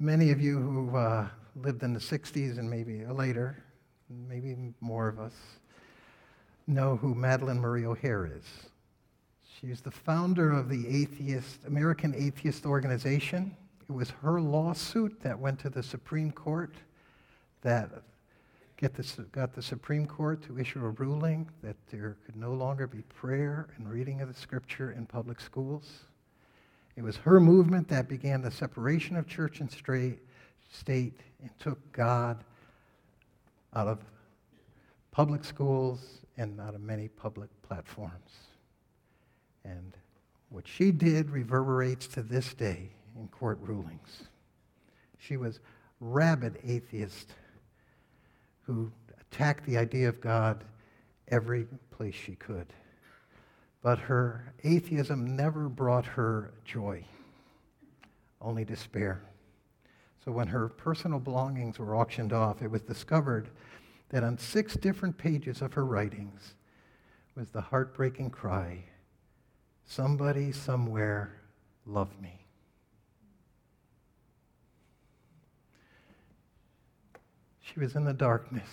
Many 0.00 0.30
of 0.30 0.40
you 0.40 0.58
who 0.58 0.96
uh, 0.96 1.28
lived 1.56 1.82
in 1.82 1.92
the 1.92 2.00
60s 2.00 2.58
and 2.58 2.70
maybe 2.70 3.04
later, 3.04 3.62
maybe 4.08 4.56
more 4.80 5.08
of 5.08 5.18
us, 5.18 5.34
know 6.68 6.96
who 6.96 7.14
Madalyn 7.14 7.56
Murray 7.56 7.84
O'Hair 7.84 8.26
is. 8.26 8.44
She's 9.60 9.80
the 9.80 9.90
founder 9.90 10.52
of 10.52 10.68
the 10.68 10.86
atheist, 10.86 11.64
American 11.66 12.14
Atheist 12.14 12.64
Organization. 12.64 13.56
It 13.88 13.92
was 13.92 14.10
her 14.22 14.40
lawsuit 14.40 15.20
that 15.22 15.36
went 15.36 15.58
to 15.60 15.70
the 15.70 15.82
Supreme 15.82 16.30
Court 16.30 16.74
that 17.62 17.90
the, 18.80 19.26
got 19.32 19.54
the 19.54 19.62
Supreme 19.62 20.06
Court 20.06 20.40
to 20.42 20.60
issue 20.60 20.84
a 20.84 20.90
ruling 20.90 21.48
that 21.64 21.74
there 21.90 22.16
could 22.24 22.36
no 22.36 22.52
longer 22.52 22.86
be 22.86 23.02
prayer 23.02 23.66
and 23.76 23.90
reading 23.90 24.20
of 24.20 24.28
the 24.28 24.40
scripture 24.40 24.92
in 24.92 25.06
public 25.06 25.40
schools. 25.40 26.04
It 26.94 27.02
was 27.02 27.16
her 27.16 27.40
movement 27.40 27.88
that 27.88 28.08
began 28.08 28.42
the 28.42 28.52
separation 28.52 29.16
of 29.16 29.26
church 29.26 29.58
and 29.58 29.68
state 29.72 31.20
and 31.42 31.50
took 31.58 31.90
God 31.90 32.44
out 33.74 33.88
of 33.88 34.04
public 35.10 35.42
schools 35.42 36.20
and 36.36 36.60
out 36.60 36.76
of 36.76 36.80
many 36.80 37.08
public 37.08 37.50
platforms. 37.62 38.47
And 39.68 39.96
what 40.50 40.66
she 40.66 40.90
did 40.90 41.30
reverberates 41.30 42.06
to 42.08 42.22
this 42.22 42.54
day 42.54 42.90
in 43.18 43.28
court 43.28 43.58
rulings. 43.60 44.24
She 45.18 45.36
was 45.36 45.60
rabid 46.00 46.58
atheist 46.64 47.32
who 48.62 48.90
attacked 49.20 49.66
the 49.66 49.76
idea 49.76 50.08
of 50.08 50.20
God 50.20 50.64
every 51.28 51.66
place 51.90 52.14
she 52.14 52.34
could. 52.34 52.66
But 53.82 53.98
her 53.98 54.52
atheism 54.64 55.36
never 55.36 55.68
brought 55.68 56.06
her 56.06 56.52
joy, 56.64 57.04
only 58.40 58.64
despair. 58.64 59.22
So 60.24 60.32
when 60.32 60.48
her 60.48 60.68
personal 60.68 61.18
belongings 61.18 61.78
were 61.78 61.96
auctioned 61.96 62.32
off, 62.32 62.62
it 62.62 62.70
was 62.70 62.82
discovered 62.82 63.48
that 64.10 64.24
on 64.24 64.38
six 64.38 64.74
different 64.74 65.16
pages 65.16 65.62
of 65.62 65.74
her 65.74 65.84
writings 65.84 66.54
was 67.36 67.50
the 67.50 67.60
heartbreaking 67.60 68.30
cry 68.30 68.84
Somebody 69.90 70.52
somewhere 70.52 71.32
loved 71.86 72.20
me. 72.20 72.44
She 77.62 77.80
was 77.80 77.96
in 77.96 78.04
the 78.04 78.12
darkness, 78.12 78.68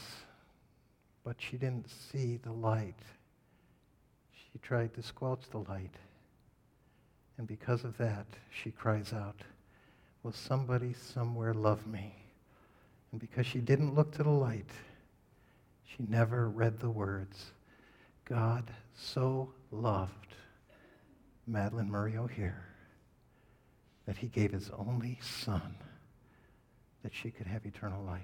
but 1.23 1.37
she 1.39 1.55
didn't 1.55 1.89
see 1.89 2.37
the 2.43 2.51
light. 2.51 2.99
She 4.33 4.59
tried 4.59 4.93
to 4.95 5.01
squelch 5.01 5.39
the 5.51 5.59
light. 5.59 5.95
And 7.37 7.47
because 7.47 7.85
of 7.85 7.97
that, 7.97 8.27
she 8.51 8.71
cries 8.71 9.13
out, 9.13 9.39
Will 10.21 10.33
somebody 10.33 10.93
somewhere 10.93 11.53
love 11.53 11.87
me? 11.87 12.13
And 13.13 13.21
because 13.21 13.45
she 13.45 13.59
didn't 13.59 13.95
look 13.95 14.11
to 14.15 14.23
the 14.23 14.29
light, 14.29 14.69
she 15.85 16.03
never 16.09 16.49
read 16.49 16.79
the 16.79 16.89
words, 16.89 17.51
God 18.25 18.69
so 18.93 19.53
loved 19.71 20.25
Madalyn 21.49 21.87
Murray 21.87 22.17
O'Hair 22.17 22.65
that 24.05 24.17
he 24.17 24.27
gave 24.27 24.51
his 24.51 24.69
only 24.77 25.19
son 25.21 25.75
that 27.03 27.13
she 27.13 27.31
could 27.31 27.47
have 27.47 27.65
eternal 27.65 28.03
life. 28.03 28.21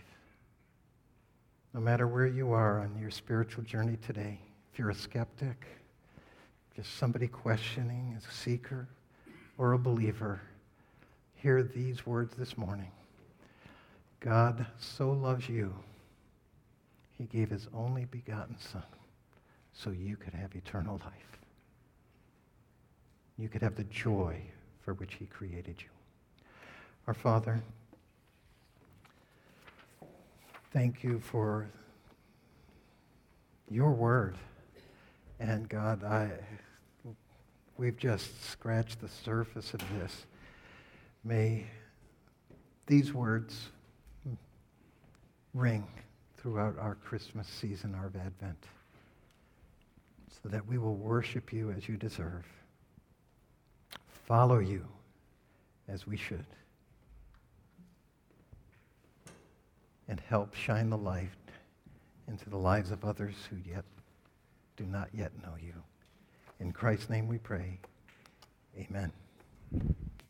No 1.74 1.80
matter 1.80 2.07
where 2.07 2.28
you 2.28 2.51
are 2.51 2.80
on 2.80 2.97
your 2.99 3.11
spiritual 3.11 3.63
journey 3.63 3.97
today, 4.05 4.39
if 4.72 4.80
you're 4.80 4.89
a 4.89 4.95
skeptic, 4.95 5.65
just 6.76 6.97
somebody 6.97 7.28
questioning, 7.28 8.17
a 8.17 8.32
seeker, 8.34 8.88
or 9.57 9.74
a 9.74 9.80
believer, 9.80 10.41
hear 11.36 11.63
these 11.63 12.05
words 12.05 12.36
this 12.36 12.57
morning. 12.57 12.91
God 14.19 14.65
so 14.78 15.11
loves 15.11 15.49
you, 15.49 15.74
he 17.17 17.26
gave 17.26 17.49
his 17.49 17.67
only 17.74 18.05
begotten 18.05 18.57
Son 18.59 18.84
so 19.74 19.91
you 19.91 20.15
could 20.15 20.34
have 20.34 20.55
eternal 20.55 20.99
life. 21.03 21.40
You 23.38 23.49
could 23.49 23.61
have 23.61 23.75
the 23.75 23.84
joy 23.86 24.39
for 24.84 24.93
which 24.93 25.15
he 25.15 25.25
created 25.25 25.75
you. 25.79 25.88
Our 27.07 27.13
Father, 27.13 27.61
thank 30.71 31.03
you 31.03 31.19
for 31.19 31.67
your 33.69 33.91
word. 33.91 34.36
And 35.39 35.67
God, 35.67 36.03
I, 36.03 36.29
we've 37.77 37.97
just 37.97 38.49
scratched 38.49 39.01
the 39.01 39.07
surface 39.07 39.73
of 39.73 39.82
this. 39.97 40.25
May 41.23 41.65
these 42.86 43.13
words 43.13 43.69
ring 45.53 45.88
throughout 46.38 46.77
our 46.79 46.95
Christmas 46.95 47.47
season, 47.47 47.95
our 47.95 48.07
Advent, 48.07 48.65
so 50.43 50.49
that 50.49 50.67
we 50.67 50.77
will 50.77 50.95
worship 50.95 51.53
you 51.53 51.71
as 51.71 51.88
you 51.88 51.97
deserve, 51.97 52.45
follow 54.32 54.59
you 54.59 54.86
as 55.89 56.07
we 56.07 56.15
should, 56.15 56.45
and 60.07 60.21
help 60.21 60.55
shine 60.55 60.89
the 60.89 60.97
light 60.97 61.27
into 62.29 62.49
the 62.49 62.55
lives 62.55 62.91
of 62.91 63.03
others 63.03 63.36
who 63.49 63.57
yet 63.69 63.84
do 64.77 64.86
not 64.86 65.09
yet 65.13 65.34
know 65.43 65.55
you. 65.61 65.73
In 66.61 66.71
Christ's 66.71 67.09
name 67.09 67.27
we 67.27 67.39
pray. 67.39 67.77
Amen. 68.77 69.11